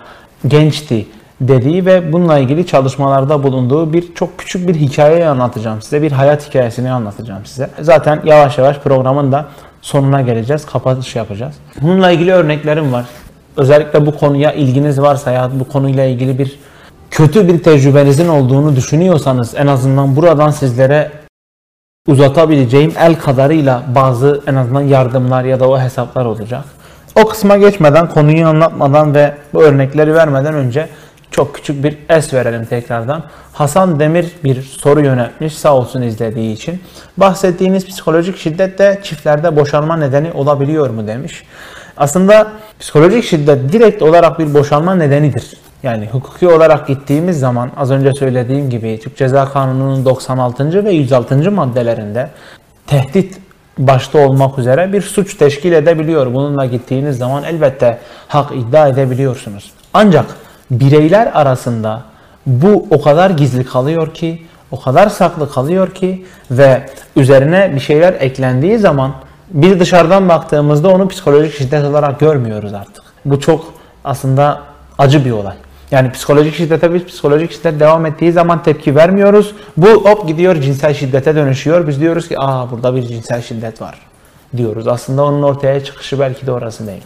gençti 0.47 1.05
dediği 1.41 1.85
ve 1.85 2.13
bununla 2.13 2.37
ilgili 2.37 2.67
çalışmalarda 2.67 3.43
bulunduğu 3.43 3.93
bir 3.93 4.15
çok 4.15 4.37
küçük 4.37 4.67
bir 4.67 4.75
hikayeyi 4.75 5.25
anlatacağım 5.25 5.81
size. 5.81 6.01
Bir 6.01 6.11
hayat 6.11 6.49
hikayesini 6.49 6.91
anlatacağım 6.91 7.45
size. 7.45 7.69
Zaten 7.79 8.21
yavaş 8.25 8.57
yavaş 8.57 8.79
programın 8.79 9.31
da 9.31 9.45
sonuna 9.81 10.21
geleceğiz. 10.21 10.65
Kapatış 10.65 11.15
yapacağız. 11.15 11.55
Bununla 11.81 12.11
ilgili 12.11 12.31
örneklerim 12.31 12.93
var. 12.93 13.05
Özellikle 13.57 14.05
bu 14.05 14.17
konuya 14.17 14.53
ilginiz 14.53 15.01
varsa 15.01 15.31
ya 15.31 15.51
bu 15.59 15.67
konuyla 15.67 16.05
ilgili 16.05 16.39
bir 16.39 16.59
kötü 17.11 17.47
bir 17.47 17.63
tecrübenizin 17.63 18.27
olduğunu 18.27 18.75
düşünüyorsanız 18.75 19.55
en 19.55 19.67
azından 19.67 20.15
buradan 20.15 20.51
sizlere 20.51 21.11
uzatabileceğim 22.07 22.93
el 22.99 23.15
kadarıyla 23.15 23.83
bazı 23.95 24.41
en 24.47 24.55
azından 24.55 24.81
yardımlar 24.81 25.43
ya 25.43 25.59
da 25.59 25.69
o 25.69 25.79
hesaplar 25.79 26.25
olacak. 26.25 26.63
O 27.15 27.27
kısma 27.27 27.57
geçmeden, 27.57 28.09
konuyu 28.09 28.47
anlatmadan 28.47 29.15
ve 29.15 29.33
bu 29.53 29.63
örnekleri 29.63 30.13
vermeden 30.13 30.53
önce 30.53 30.87
çok 31.31 31.55
küçük 31.55 31.83
bir 31.83 31.97
es 32.09 32.33
verelim 32.33 32.65
tekrardan. 32.65 33.23
Hasan 33.53 33.99
Demir 33.99 34.31
bir 34.43 34.61
soru 34.61 35.01
yönetmiş 35.01 35.57
sağ 35.57 35.75
olsun 35.75 36.01
izlediği 36.01 36.53
için. 36.53 36.81
Bahsettiğiniz 37.17 37.87
psikolojik 37.87 38.37
şiddet 38.37 38.79
de 38.79 38.99
çiftlerde 39.03 39.55
boşanma 39.55 39.97
nedeni 39.97 40.31
olabiliyor 40.31 40.89
mu 40.89 41.07
demiş. 41.07 41.43
Aslında 42.01 42.47
psikolojik 42.79 43.23
şiddet 43.23 43.73
direkt 43.73 44.01
olarak 44.01 44.39
bir 44.39 44.53
boşanma 44.53 44.95
nedenidir. 44.95 45.57
Yani 45.83 46.09
hukuki 46.11 46.47
olarak 46.47 46.87
gittiğimiz 46.87 47.39
zaman 47.39 47.71
az 47.77 47.91
önce 47.91 48.13
söylediğim 48.13 48.69
gibi 48.69 48.99
Türk 49.03 49.17
Ceza 49.17 49.45
Kanunu'nun 49.45 50.05
96. 50.05 50.85
ve 50.85 50.91
106. 50.91 51.51
maddelerinde 51.51 52.29
tehdit 52.87 53.37
başta 53.77 54.19
olmak 54.27 54.59
üzere 54.59 54.93
bir 54.93 55.01
suç 55.01 55.37
teşkil 55.37 55.71
edebiliyor. 55.71 56.33
Bununla 56.33 56.65
gittiğiniz 56.65 57.17
zaman 57.17 57.43
elbette 57.43 57.97
hak 58.27 58.51
iddia 58.51 58.87
edebiliyorsunuz. 58.87 59.71
Ancak 59.93 60.25
bireyler 60.71 61.31
arasında 61.33 62.01
bu 62.45 62.87
o 62.89 63.01
kadar 63.01 63.29
gizli 63.29 63.65
kalıyor 63.65 64.13
ki, 64.13 64.45
o 64.71 64.79
kadar 64.79 65.09
saklı 65.09 65.51
kalıyor 65.51 65.93
ki 65.93 66.25
ve 66.51 66.85
üzerine 67.15 67.71
bir 67.75 67.79
şeyler 67.79 68.13
eklendiği 68.13 68.77
zaman 68.77 69.13
bir 69.53 69.79
dışarıdan 69.79 70.29
baktığımızda 70.29 70.89
onu 70.89 71.07
psikolojik 71.07 71.53
şiddet 71.57 71.85
olarak 71.85 72.19
görmüyoruz 72.19 72.73
artık. 72.73 73.03
Bu 73.25 73.39
çok 73.39 73.73
aslında 74.03 74.61
acı 74.97 75.25
bir 75.25 75.31
olay. 75.31 75.55
Yani 75.91 76.11
psikolojik 76.11 76.55
şiddete 76.55 76.93
biz 76.93 77.05
psikolojik 77.05 77.51
şiddet 77.51 77.79
devam 77.79 78.05
ettiği 78.05 78.31
zaman 78.31 78.63
tepki 78.63 78.95
vermiyoruz. 78.95 79.55
Bu 79.77 79.87
hop 79.87 80.27
gidiyor 80.27 80.55
cinsel 80.55 80.93
şiddete 80.93 81.35
dönüşüyor. 81.35 81.87
Biz 81.87 81.99
diyoruz 81.99 82.27
ki 82.27 82.35
aa 82.39 82.71
burada 82.71 82.95
bir 82.95 83.03
cinsel 83.03 83.41
şiddet 83.41 83.81
var 83.81 83.99
diyoruz. 84.57 84.87
Aslında 84.87 85.23
onun 85.23 85.43
ortaya 85.43 85.83
çıkışı 85.83 86.19
belki 86.19 86.47
de 86.47 86.51
orası 86.51 86.87
değil. 86.87 87.03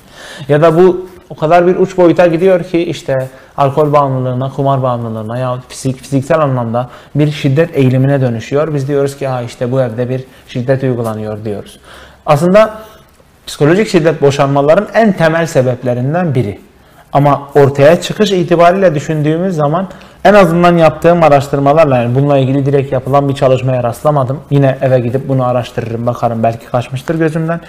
Ya 0.50 0.62
da 0.62 0.78
bu 0.78 1.08
o 1.30 1.36
kadar 1.36 1.68
bir 1.68 1.76
uç 1.76 1.98
boyuta 1.98 2.28
gidiyor 2.28 2.64
ki 2.64 2.84
işte 2.84 3.30
alkol 3.58 3.94
bağımlılığına, 3.94 4.52
kumar 4.56 4.84
bağımlılığına 4.84 5.38
ya 5.38 5.62
fizik, 5.68 6.02
fiziksel 6.02 6.40
anlamda 6.40 6.90
bir 7.16 7.32
şiddet 7.32 7.78
eğilimine 7.78 8.22
dönüşüyor. 8.22 8.74
Biz 8.74 8.88
diyoruz 8.88 9.18
ki 9.18 9.28
ha 9.28 9.42
işte 9.42 9.72
bu 9.72 9.82
evde 9.82 10.10
bir 10.10 10.24
şiddet 10.48 10.84
uygulanıyor 10.84 11.46
diyoruz. 11.46 11.80
Aslında 12.26 12.74
psikolojik 13.48 13.88
şiddet 13.88 14.22
boşanmaların 14.22 14.88
en 14.94 15.14
temel 15.14 15.46
sebeplerinden 15.46 16.36
biri. 16.36 16.60
Ama 17.14 17.42
ortaya 17.56 18.02
çıkış 18.02 18.32
itibariyle 18.32 18.96
düşündüğümüz 18.96 19.56
zaman 19.56 19.88
en 20.24 20.34
azından 20.34 20.78
yaptığım 20.78 21.24
araştırmalarla 21.24 21.98
yani 21.98 22.16
bununla 22.16 22.38
ilgili 22.38 22.66
direkt 22.66 22.92
yapılan 22.92 23.30
bir 23.30 23.36
çalışmaya 23.36 23.84
rastlamadım. 23.84 24.40
Yine 24.50 24.78
eve 24.82 25.00
gidip 25.00 25.28
bunu 25.30 25.46
araştırırım 25.46 26.06
bakarım 26.06 26.44
belki 26.44 26.66
kaçmıştır 26.66 27.16
gözümden. 27.16 27.62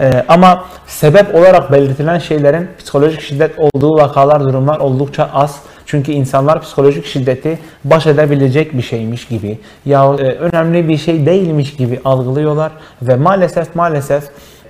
Ee, 0.00 0.24
ama 0.28 0.64
sebep 0.86 1.34
olarak 1.34 1.72
belirtilen 1.72 2.18
şeylerin 2.18 2.68
psikolojik 2.78 3.20
şiddet 3.20 3.58
olduğu 3.58 3.90
vakalar 3.90 4.40
durumlar 4.40 4.78
oldukça 4.78 5.30
az. 5.34 5.56
Çünkü 5.86 6.12
insanlar 6.12 6.62
psikolojik 6.62 7.06
şiddeti 7.06 7.58
baş 7.84 8.06
edebilecek 8.06 8.72
bir 8.76 8.82
şeymiş 8.82 9.28
gibi 9.28 9.58
ya 9.86 10.04
e, 10.04 10.22
önemli 10.22 10.88
bir 10.88 10.96
şey 10.96 11.26
değilmiş 11.26 11.76
gibi 11.76 12.00
algılıyorlar 12.04 12.72
ve 13.02 13.16
maalesef 13.16 13.74
maalesef 13.74 14.24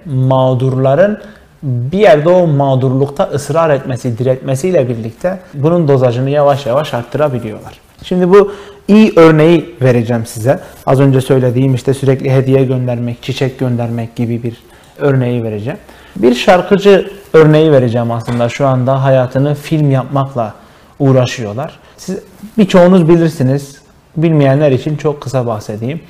mağdurların 0.07 1.19
bir 1.63 1.99
yerde 1.99 2.29
o 2.29 2.47
mağdurlukta 2.47 3.25
ısrar 3.25 3.71
etmesi, 3.71 4.19
diretmesiyle 4.19 4.89
birlikte 4.89 5.39
bunun 5.55 5.89
dozajını 5.89 6.31
yavaş 6.31 6.67
yavaş 6.67 6.95
arttırabiliyorlar. 6.95 7.81
Şimdi 8.03 8.31
bu 8.31 8.53
iyi 8.89 9.13
örneği 9.17 9.75
vereceğim 9.83 10.27
size. 10.27 10.61
Az 10.87 11.01
önce 11.01 11.21
söylediğim 11.21 11.75
işte 11.75 11.95
sürekli 11.95 12.31
hediye 12.31 12.65
göndermek, 12.65 13.23
çiçek 13.23 13.59
göndermek 13.59 14.17
gibi 14.17 14.43
bir 14.43 14.57
örneği 14.99 15.45
vereceğim. 15.45 15.79
Bir 16.17 16.35
şarkıcı 16.35 17.11
örneği 17.33 17.73
vereceğim 17.73 18.11
aslında 18.11 18.49
şu 18.49 18.67
anda 18.67 19.05
hayatını 19.05 19.55
film 19.55 19.91
yapmakla 19.91 20.55
uğraşıyorlar. 20.99 21.79
Siz 21.97 22.19
birçoğunuz 22.59 23.09
bilirsiniz. 23.09 23.79
Bilmeyenler 24.17 24.73
için 24.73 24.97
çok 24.97 25.21
kısa 25.21 25.47
bahsedeyim. 25.47 26.01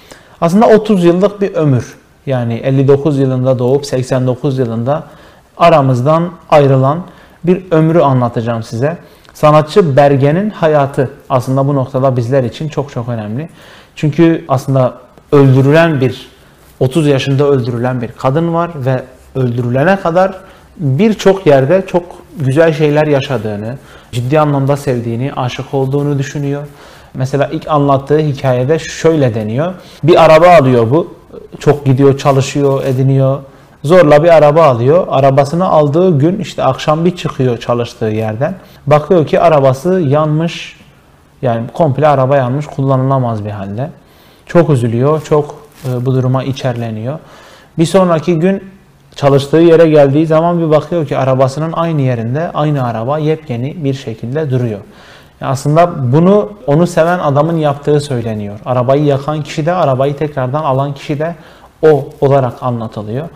Aslında 0.41 0.67
30 0.67 1.05
yıllık 1.05 1.41
bir 1.41 1.55
ömür. 1.55 1.97
Yani 2.27 2.55
59 2.55 3.19
yılında 3.19 3.59
doğup 3.59 3.87
89 3.87 4.59
yılında 4.59 5.05
aramızdan 5.57 6.31
ayrılan 6.51 7.03
bir 7.45 7.65
ömrü 7.71 8.01
anlatacağım 8.01 8.63
size. 8.63 8.99
Sanatçı 9.35 9.97
Bergen'in 9.97 10.51
hayatı 10.51 11.11
aslında 11.29 11.67
bu 11.67 11.75
noktada 11.75 12.17
bizler 12.17 12.45
için 12.45 12.69
çok 12.69 12.91
çok 12.93 13.09
önemli. 13.09 13.49
Çünkü 13.97 14.45
aslında 14.49 14.99
öldürülen 15.33 16.01
bir 16.01 16.29
30 16.81 17.07
yaşında 17.07 17.45
öldürülen 17.45 18.03
bir 18.03 18.11
kadın 18.13 18.55
var 18.55 18.71
ve 18.75 19.03
öldürülene 19.35 19.97
kadar 19.97 20.35
birçok 20.77 21.47
yerde 21.47 21.85
çok 21.87 22.05
güzel 22.37 22.73
şeyler 22.73 23.07
yaşadığını, 23.07 23.79
ciddi 24.15 24.41
anlamda 24.41 24.77
sevdiğini, 24.77 25.33
aşık 25.37 25.75
olduğunu 25.75 26.19
düşünüyor. 26.19 26.67
Mesela 27.15 27.49
ilk 27.53 27.69
anlattığı 27.69 28.19
hikayede 28.19 28.79
şöyle 28.79 29.35
deniyor. 29.35 29.75
Bir 30.03 30.25
araba 30.25 30.49
alıyor 30.49 30.91
bu. 30.91 31.15
Çok 31.59 31.85
gidiyor, 31.85 32.19
çalışıyor, 32.19 32.85
ediniyor 32.85 33.41
Zorla 33.85 34.25
bir 34.25 34.29
araba 34.29 34.65
alıyor. 34.65 35.07
Arabasını 35.11 35.69
aldığı 35.69 36.19
gün 36.19 36.39
işte 36.39 36.63
akşam 36.63 37.05
bir 37.05 37.17
çıkıyor 37.17 37.59
çalıştığı 37.59 38.05
yerden. 38.05 38.55
Bakıyor 38.87 39.27
ki 39.27 39.41
arabası 39.41 40.01
yanmış. 40.01 40.77
Yani 41.43 41.63
komple 41.73 42.09
araba 42.09 42.37
yanmış, 42.37 42.67
kullanılamaz 42.67 43.45
bir 43.45 43.51
halde. 43.51 43.91
Çok 44.47 44.71
üzülüyor, 44.71 45.23
çok 45.23 45.55
e, 45.89 46.07
bu 46.07 46.15
duruma 46.15 46.45
içerleniyor. 46.45 47.19
Bir 47.79 47.87
sonraki 47.87 48.39
gün 48.39 48.65
çalıştığı 49.17 49.57
yere 49.57 49.89
geldiği 49.89 50.27
zaman 50.27 50.61
bir 50.61 50.71
bakıyor 50.71 51.07
ki 51.07 51.19
arabasının 51.19 51.73
aynı 51.73 52.03
yerinde 52.03 52.51
aynı 52.55 52.87
araba 52.87 53.19
yepyeni 53.19 53.85
bir 53.85 53.95
şekilde 53.95 54.51
duruyor. 54.51 54.81
Aslında 55.41 56.13
bunu 56.13 56.53
onu 56.67 56.87
seven 56.87 57.19
adamın 57.19 57.57
yaptığı 57.57 58.01
söyleniyor. 58.01 58.61
Arabayı 58.65 59.05
yakan 59.05 59.43
kişi 59.43 59.67
de 59.67 59.73
arabayı 59.73 60.17
tekrardan 60.17 60.65
alan 60.65 60.95
kişi 60.95 61.19
de 61.19 61.35
o 61.83 62.09
olarak 62.21 62.63
anlatılıyor 62.63 63.29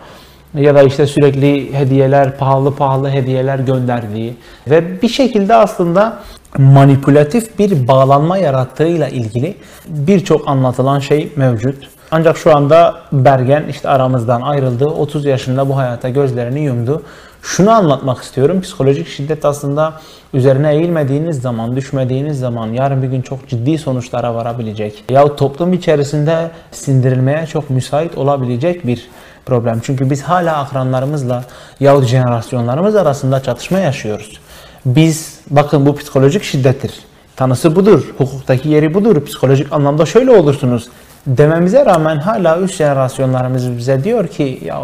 ya 0.54 0.74
da 0.74 0.82
işte 0.82 1.06
sürekli 1.06 1.74
hediyeler, 1.74 2.38
pahalı 2.38 2.74
pahalı 2.74 3.10
hediyeler 3.10 3.58
gönderdiği 3.58 4.34
ve 4.70 5.02
bir 5.02 5.08
şekilde 5.08 5.54
aslında 5.54 6.18
manipülatif 6.58 7.58
bir 7.58 7.88
bağlanma 7.88 8.38
yarattığıyla 8.38 9.08
ilgili 9.08 9.56
birçok 9.88 10.48
anlatılan 10.48 10.98
şey 10.98 11.32
mevcut. 11.36 11.88
Ancak 12.10 12.38
şu 12.38 12.56
anda 12.56 13.00
Bergen 13.12 13.64
işte 13.70 13.88
aramızdan 13.88 14.40
ayrıldı. 14.40 14.84
30 14.84 15.24
yaşında 15.24 15.68
bu 15.68 15.76
hayata 15.76 16.08
gözlerini 16.08 16.60
yumdu. 16.60 17.02
Şunu 17.42 17.70
anlatmak 17.70 18.22
istiyorum. 18.22 18.60
Psikolojik 18.60 19.08
şiddet 19.08 19.44
aslında 19.44 19.92
üzerine 20.34 20.74
eğilmediğiniz 20.74 21.42
zaman, 21.42 21.76
düşmediğiniz 21.76 22.38
zaman 22.38 22.66
yarın 22.66 23.02
bir 23.02 23.08
gün 23.08 23.22
çok 23.22 23.48
ciddi 23.48 23.78
sonuçlara 23.78 24.34
varabilecek. 24.34 25.04
Ya 25.10 25.36
toplum 25.36 25.72
içerisinde 25.72 26.50
sindirilmeye 26.72 27.46
çok 27.46 27.70
müsait 27.70 28.18
olabilecek 28.18 28.86
bir 28.86 29.08
problem. 29.46 29.80
Çünkü 29.82 30.10
biz 30.10 30.22
hala 30.22 30.56
akranlarımızla 30.56 31.44
yahut 31.80 32.04
jenerasyonlarımız 32.04 32.96
arasında 32.96 33.42
çatışma 33.42 33.78
yaşıyoruz. 33.78 34.40
Biz 34.86 35.40
bakın 35.50 35.86
bu 35.86 35.96
psikolojik 35.96 36.42
şiddettir. 36.42 36.94
Tanısı 37.36 37.76
budur. 37.76 38.14
Hukuktaki 38.18 38.68
yeri 38.68 38.94
budur. 38.94 39.24
Psikolojik 39.24 39.72
anlamda 39.72 40.06
şöyle 40.06 40.30
olursunuz 40.30 40.88
dememize 41.36 41.86
rağmen 41.86 42.16
hala 42.16 42.60
üst 42.60 42.74
jenerasyonlarımız 42.74 43.76
bize 43.76 44.04
diyor 44.04 44.28
ki 44.28 44.60
ya 44.64 44.80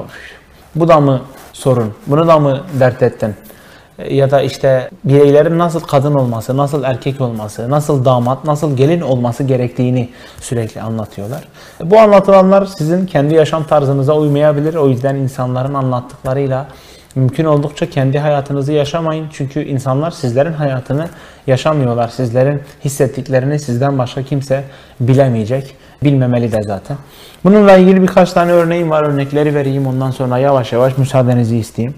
bu 0.74 0.88
da 0.88 1.00
mı 1.00 1.20
sorun? 1.52 1.94
Bunu 2.06 2.28
da 2.28 2.38
mı 2.38 2.60
dert 2.80 3.02
ettin? 3.02 3.34
ya 4.10 4.30
da 4.30 4.42
işte 4.42 4.90
bireylerin 5.04 5.58
nasıl 5.58 5.80
kadın 5.80 6.14
olması, 6.14 6.56
nasıl 6.56 6.84
erkek 6.84 7.20
olması, 7.20 7.70
nasıl 7.70 8.04
damat, 8.04 8.44
nasıl 8.44 8.76
gelin 8.76 9.00
olması 9.00 9.44
gerektiğini 9.44 10.08
sürekli 10.40 10.80
anlatıyorlar. 10.80 11.48
Bu 11.84 11.98
anlatılanlar 11.98 12.66
sizin 12.66 13.06
kendi 13.06 13.34
yaşam 13.34 13.64
tarzınıza 13.64 14.16
uymayabilir. 14.16 14.74
O 14.74 14.88
yüzden 14.88 15.14
insanların 15.14 15.74
anlattıklarıyla 15.74 16.66
mümkün 17.14 17.44
oldukça 17.44 17.90
kendi 17.90 18.18
hayatınızı 18.18 18.72
yaşamayın. 18.72 19.26
Çünkü 19.32 19.64
insanlar 19.64 20.10
sizlerin 20.10 20.52
hayatını 20.52 21.08
yaşamıyorlar. 21.46 22.08
Sizlerin 22.08 22.62
hissettiklerini 22.84 23.58
sizden 23.58 23.98
başka 23.98 24.22
kimse 24.22 24.64
bilemeyecek. 25.00 25.76
Bilmemeli 26.04 26.52
de 26.52 26.62
zaten. 26.62 26.96
Bununla 27.44 27.76
ilgili 27.76 28.02
birkaç 28.02 28.32
tane 28.32 28.52
örneğim 28.52 28.90
var. 28.90 29.02
Örnekleri 29.02 29.54
vereyim. 29.54 29.86
Ondan 29.86 30.10
sonra 30.10 30.38
yavaş 30.38 30.72
yavaş 30.72 30.98
müsaadenizi 30.98 31.56
isteyeyim. 31.56 31.94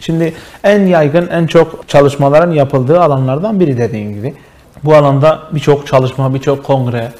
Şimdi 0.00 0.34
en 0.64 0.86
yaygın, 0.86 1.28
en 1.28 1.46
çok 1.46 1.88
çalışmaların 1.88 2.52
yapıldığı 2.52 3.00
alanlardan 3.00 3.60
biri 3.60 3.78
dediğim 3.78 4.14
gibi. 4.14 4.34
Bu 4.84 4.94
alanda 4.94 5.38
birçok 5.52 5.86
çalışma, 5.86 6.34
birçok 6.34 6.64
kongre 6.64 7.12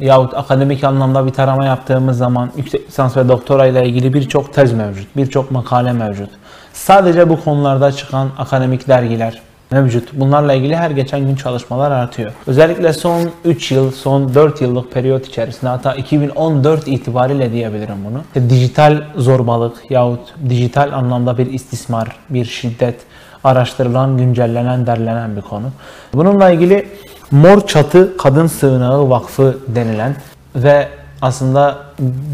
yahut 0.00 0.34
akademik 0.34 0.84
anlamda 0.84 1.26
bir 1.26 1.30
tarama 1.30 1.64
yaptığımız 1.64 2.18
zaman 2.18 2.50
yüksek 2.56 2.88
lisans 2.88 3.16
ve 3.16 3.28
doktora 3.28 3.66
ile 3.66 3.86
ilgili 3.86 4.14
birçok 4.14 4.54
tez 4.54 4.72
mevcut, 4.72 5.16
birçok 5.16 5.50
makale 5.50 5.92
mevcut. 5.92 6.30
Sadece 6.72 7.28
bu 7.28 7.44
konularda 7.44 7.92
çıkan 7.92 8.28
akademik 8.38 8.88
dergiler 8.88 9.42
mevcut. 9.72 10.08
Bunlarla 10.12 10.54
ilgili 10.54 10.76
her 10.76 10.90
geçen 10.90 11.20
gün 11.20 11.36
çalışmalar 11.36 11.90
artıyor. 11.90 12.32
Özellikle 12.46 12.92
son 12.92 13.30
3 13.44 13.72
yıl, 13.72 13.92
son 13.92 14.34
4 14.34 14.60
yıllık 14.60 14.92
periyot 14.92 15.26
içerisinde 15.26 15.70
hatta 15.70 15.94
2014 15.94 16.88
itibariyle 16.88 17.52
diyebilirim 17.52 17.96
bunu. 18.04 18.18
İşte 18.26 18.50
dijital 18.50 19.02
zorbalık 19.16 19.90
yahut 19.90 20.34
dijital 20.48 20.92
anlamda 20.92 21.38
bir 21.38 21.46
istismar, 21.46 22.16
bir 22.30 22.44
şiddet 22.44 22.96
araştırılan, 23.44 24.18
güncellenen, 24.18 24.86
derlenen 24.86 25.36
bir 25.36 25.42
konu. 25.42 25.66
Bununla 26.14 26.50
ilgili 26.50 26.88
Mor 27.30 27.66
Çatı 27.66 28.16
Kadın 28.16 28.46
Sığınağı 28.46 29.10
Vakfı 29.10 29.58
denilen 29.68 30.16
ve 30.56 30.88
aslında 31.22 31.78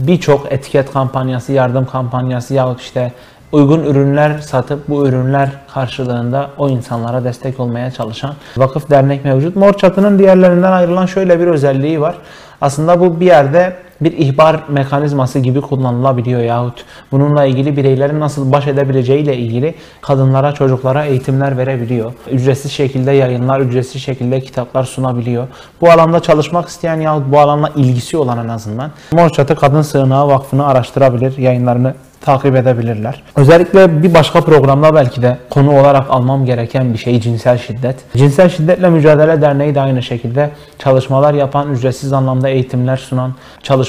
birçok 0.06 0.52
etiket 0.52 0.92
kampanyası, 0.92 1.52
yardım 1.52 1.86
kampanyası 1.86 2.54
yahut 2.54 2.80
işte 2.80 3.12
uygun 3.52 3.84
ürünler 3.84 4.38
satıp 4.38 4.88
bu 4.88 5.08
ürünler 5.08 5.50
karşılığında 5.74 6.50
o 6.58 6.68
insanlara 6.68 7.24
destek 7.24 7.60
olmaya 7.60 7.90
çalışan 7.90 8.34
vakıf 8.56 8.90
dernek 8.90 9.24
mevcut. 9.24 9.56
Mor 9.56 9.72
Çatı'nın 9.72 10.18
diğerlerinden 10.18 10.72
ayrılan 10.72 11.06
şöyle 11.06 11.40
bir 11.40 11.46
özelliği 11.46 12.00
var. 12.00 12.14
Aslında 12.60 13.00
bu 13.00 13.20
bir 13.20 13.26
yerde 13.26 13.76
bir 14.00 14.12
ihbar 14.12 14.60
mekanizması 14.68 15.38
gibi 15.38 15.60
kullanılabiliyor 15.60 16.40
yahut 16.40 16.84
bununla 17.12 17.44
ilgili 17.44 17.76
bireylerin 17.76 18.20
nasıl 18.20 18.52
baş 18.52 18.66
edebileceği 18.66 19.22
ile 19.22 19.36
ilgili 19.36 19.74
kadınlara, 20.00 20.52
çocuklara 20.52 21.04
eğitimler 21.04 21.58
verebiliyor. 21.58 22.12
Ücretsiz 22.30 22.72
şekilde 22.72 23.12
yayınlar, 23.12 23.60
ücretsiz 23.60 24.02
şekilde 24.02 24.40
kitaplar 24.40 24.84
sunabiliyor. 24.84 25.48
Bu 25.80 25.90
alanda 25.90 26.20
çalışmak 26.20 26.68
isteyen 26.68 27.00
yahut 27.00 27.32
bu 27.32 27.38
alanla 27.38 27.72
ilgisi 27.76 28.16
olan 28.16 28.44
en 28.44 28.48
azından 28.48 28.90
Mor 29.12 29.30
Çatı 29.30 29.56
Kadın 29.56 29.82
Sığınağı 29.82 30.28
Vakfı'nı 30.28 30.66
araştırabilir, 30.66 31.38
yayınlarını 31.38 31.94
takip 32.20 32.56
edebilirler. 32.56 33.22
Özellikle 33.36 34.02
bir 34.02 34.14
başka 34.14 34.40
programda 34.40 34.94
belki 34.94 35.22
de 35.22 35.36
konu 35.50 35.80
olarak 35.80 36.10
almam 36.10 36.44
gereken 36.44 36.92
bir 36.92 36.98
şey 36.98 37.20
cinsel 37.20 37.58
şiddet. 37.58 37.96
Cinsel 38.16 38.48
Şiddetle 38.48 38.90
Mücadele 38.90 39.40
Derneği 39.40 39.74
de 39.74 39.80
aynı 39.80 40.02
şekilde 40.02 40.50
çalışmalar 40.78 41.34
yapan, 41.34 41.72
ücretsiz 41.72 42.12
anlamda 42.12 42.48
eğitimler 42.48 42.96
sunan, 42.96 43.34
çalışmalar, 43.62 43.87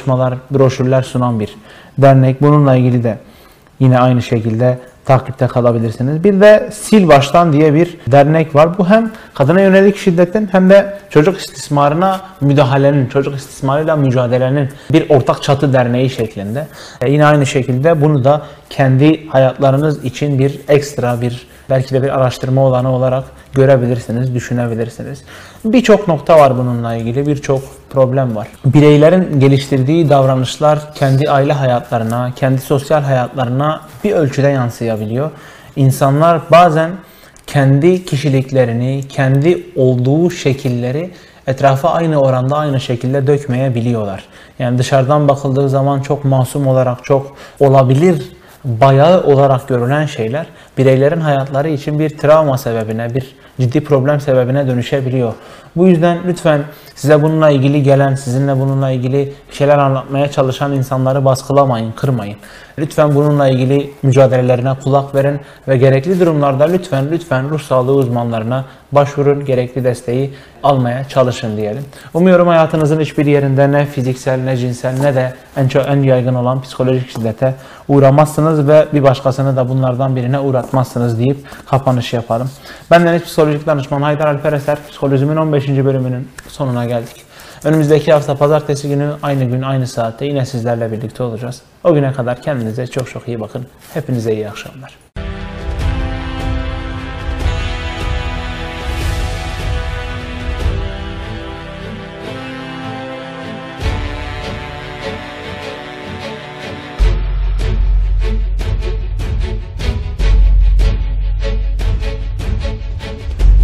broşürler 0.52 1.02
sunan 1.02 1.40
bir 1.40 1.56
dernek. 1.98 2.42
Bununla 2.42 2.76
ilgili 2.76 3.04
de 3.04 3.18
yine 3.80 4.00
aynı 4.00 4.22
şekilde 4.22 4.78
takipte 5.06 5.48
kalabilirsiniz. 5.48 6.24
Bir 6.24 6.42
de 6.42 6.70
Sil 6.84 7.04
Baştan 7.08 7.54
diye 7.54 7.74
bir 7.74 7.98
dernek 8.08 8.56
var. 8.56 8.78
Bu 8.78 8.90
hem 8.90 9.12
kadına 9.34 9.62
yönelik 9.62 9.98
şiddetin 9.98 10.50
hem 10.52 10.70
de 10.70 10.98
çocuk 11.10 11.38
istismarına 11.38 12.22
müdahalenin, 12.42 13.08
çocuk 13.08 13.36
istismarıyla 13.36 13.96
mücadelenin 13.96 14.70
bir 14.94 15.10
ortak 15.10 15.44
çatı 15.44 15.74
derneği 15.74 16.10
şeklinde. 16.10 16.68
E 17.02 17.12
yine 17.12 17.26
aynı 17.26 17.46
şekilde 17.46 18.02
bunu 18.02 18.24
da 18.24 18.42
kendi 18.70 19.28
hayatlarınız 19.28 20.06
için 20.06 20.40
bir 20.40 20.60
ekstra 20.68 21.22
bir 21.22 21.48
belki 21.70 21.94
de 21.94 22.04
bir 22.04 22.10
araştırma 22.10 22.62
olanı 22.62 22.92
olarak 22.92 23.24
görebilirsiniz, 23.54 24.36
düşünebilirsiniz. 24.36 25.24
Birçok 25.66 26.08
nokta 26.08 26.40
var 26.40 26.58
bununla 26.58 26.96
ilgili, 26.96 27.28
birçok 27.28 27.62
problem 27.90 28.36
var. 28.36 28.48
Bireylerin 28.66 29.40
geliştirdiği 29.40 30.10
davranışlar 30.10 30.94
kendi 30.94 31.30
aile 31.30 31.54
hayatlarına, 31.54 32.32
kendi 32.36 32.62
sosyal 32.62 33.02
hayatlarına 33.02 33.82
bir 34.04 34.12
ölçüde 34.12 34.48
yansıyabiliyor. 34.48 35.32
İnsanlar 35.76 36.42
bazen 36.52 36.92
kendi 37.48 38.06
kişiliklerini, 38.06 39.04
kendi 39.10 39.68
olduğu 39.76 40.32
şekilleri 40.32 41.12
etrafa 41.48 41.90
aynı 41.90 42.22
oranda 42.22 42.58
aynı 42.58 42.80
şekilde 42.80 43.28
dökmeyebiliyorlar. 43.28 44.26
Yani 44.60 44.78
dışarıdan 44.78 45.28
bakıldığı 45.28 45.70
zaman 45.70 46.02
çok 46.02 46.26
masum 46.26 46.68
olarak 46.68 47.04
çok 47.04 47.36
olabilir 47.60 48.39
bayağı 48.64 49.24
olarak 49.24 49.68
görülen 49.68 50.06
şeyler 50.06 50.46
bireylerin 50.78 51.22
hayatları 51.22 51.70
için 51.70 52.00
bir 52.00 52.18
travma 52.18 52.58
sebebine, 52.58 53.16
bir 53.16 53.36
ciddi 53.60 53.84
problem 53.84 54.20
sebebine 54.20 54.68
dönüşebiliyor. 54.68 55.34
Bu 55.76 55.88
yüzden 55.88 56.18
lütfen 56.28 56.62
size 56.96 57.22
bununla 57.22 57.50
ilgili 57.50 57.84
gelen, 57.84 58.16
sizinle 58.16 58.60
bununla 58.60 58.92
ilgili 58.92 59.34
şeyler 59.52 59.78
anlatmaya 59.78 60.32
çalışan 60.32 60.74
insanları 60.74 61.26
baskılamayın, 61.26 61.92
kırmayın. 61.92 62.38
Lütfen 62.80 63.16
bununla 63.16 63.48
ilgili 63.48 63.94
mücadelelerine 64.04 64.74
kulak 64.84 65.16
verin 65.16 65.40
ve 65.68 65.78
gerekli 65.78 66.20
durumlarda 66.20 66.64
lütfen 66.64 67.12
lütfen 67.12 67.50
ruh 67.50 67.62
sağlığı 67.62 67.94
uzmanlarına 67.94 68.66
başvurun, 68.92 69.46
gerekli 69.46 69.84
desteği 69.84 70.34
almaya 70.64 71.08
çalışın 71.08 71.58
diyelim. 71.58 71.84
Umuyorum 72.14 72.48
hayatınızın 72.48 73.00
hiçbir 73.00 73.26
yerinde 73.26 73.72
ne 73.72 73.86
fiziksel 73.86 74.40
ne 74.40 74.58
cinsel 74.58 75.00
ne 75.00 75.16
de 75.16 75.34
en 75.58 75.68
çok 75.68 75.88
en 75.88 76.04
yaygın 76.04 76.36
olan 76.36 76.62
psikolojik 76.62 77.12
şiddete 77.12 77.56
uğramazsınız 77.88 78.68
ve 78.68 78.86
bir 78.94 79.04
başkasını 79.04 79.56
da 79.56 79.70
bunlardan 79.70 80.16
birine 80.16 80.40
uğratmazsınız 80.40 81.20
deyip 81.20 81.38
kapanış 81.70 82.14
yapalım. 82.14 82.50
Bendeniz 82.92 83.24
psikolojik 83.24 83.49
danışman 83.68 84.02
Haydar 84.02 84.28
Alper 84.28 84.54
Eser. 84.54 84.78
Psikolojinin 84.90 85.36
15. 85.36 85.70
bölümünün 85.70 86.28
sonuna 86.48 86.86
geldik. 86.86 87.24
Önümüzdeki 87.64 88.14
hafta 88.14 88.36
pazartesi 88.36 88.90
günü 88.90 89.12
aynı 89.24 89.44
gün 89.46 89.62
aynı 89.62 89.88
saatte 89.88 90.26
yine 90.26 90.46
sizlerle 90.46 90.92
birlikte 90.92 91.24
olacağız. 91.24 91.62
O 91.84 91.94
güne 91.94 92.14
kadar 92.14 92.42
kendinize 92.42 92.88
çok 92.88 93.10
çok 93.10 93.28
iyi 93.28 93.40
bakın. 93.40 93.66
Hepinize 93.94 94.34
iyi 94.34 94.50
akşamlar. 94.50 94.98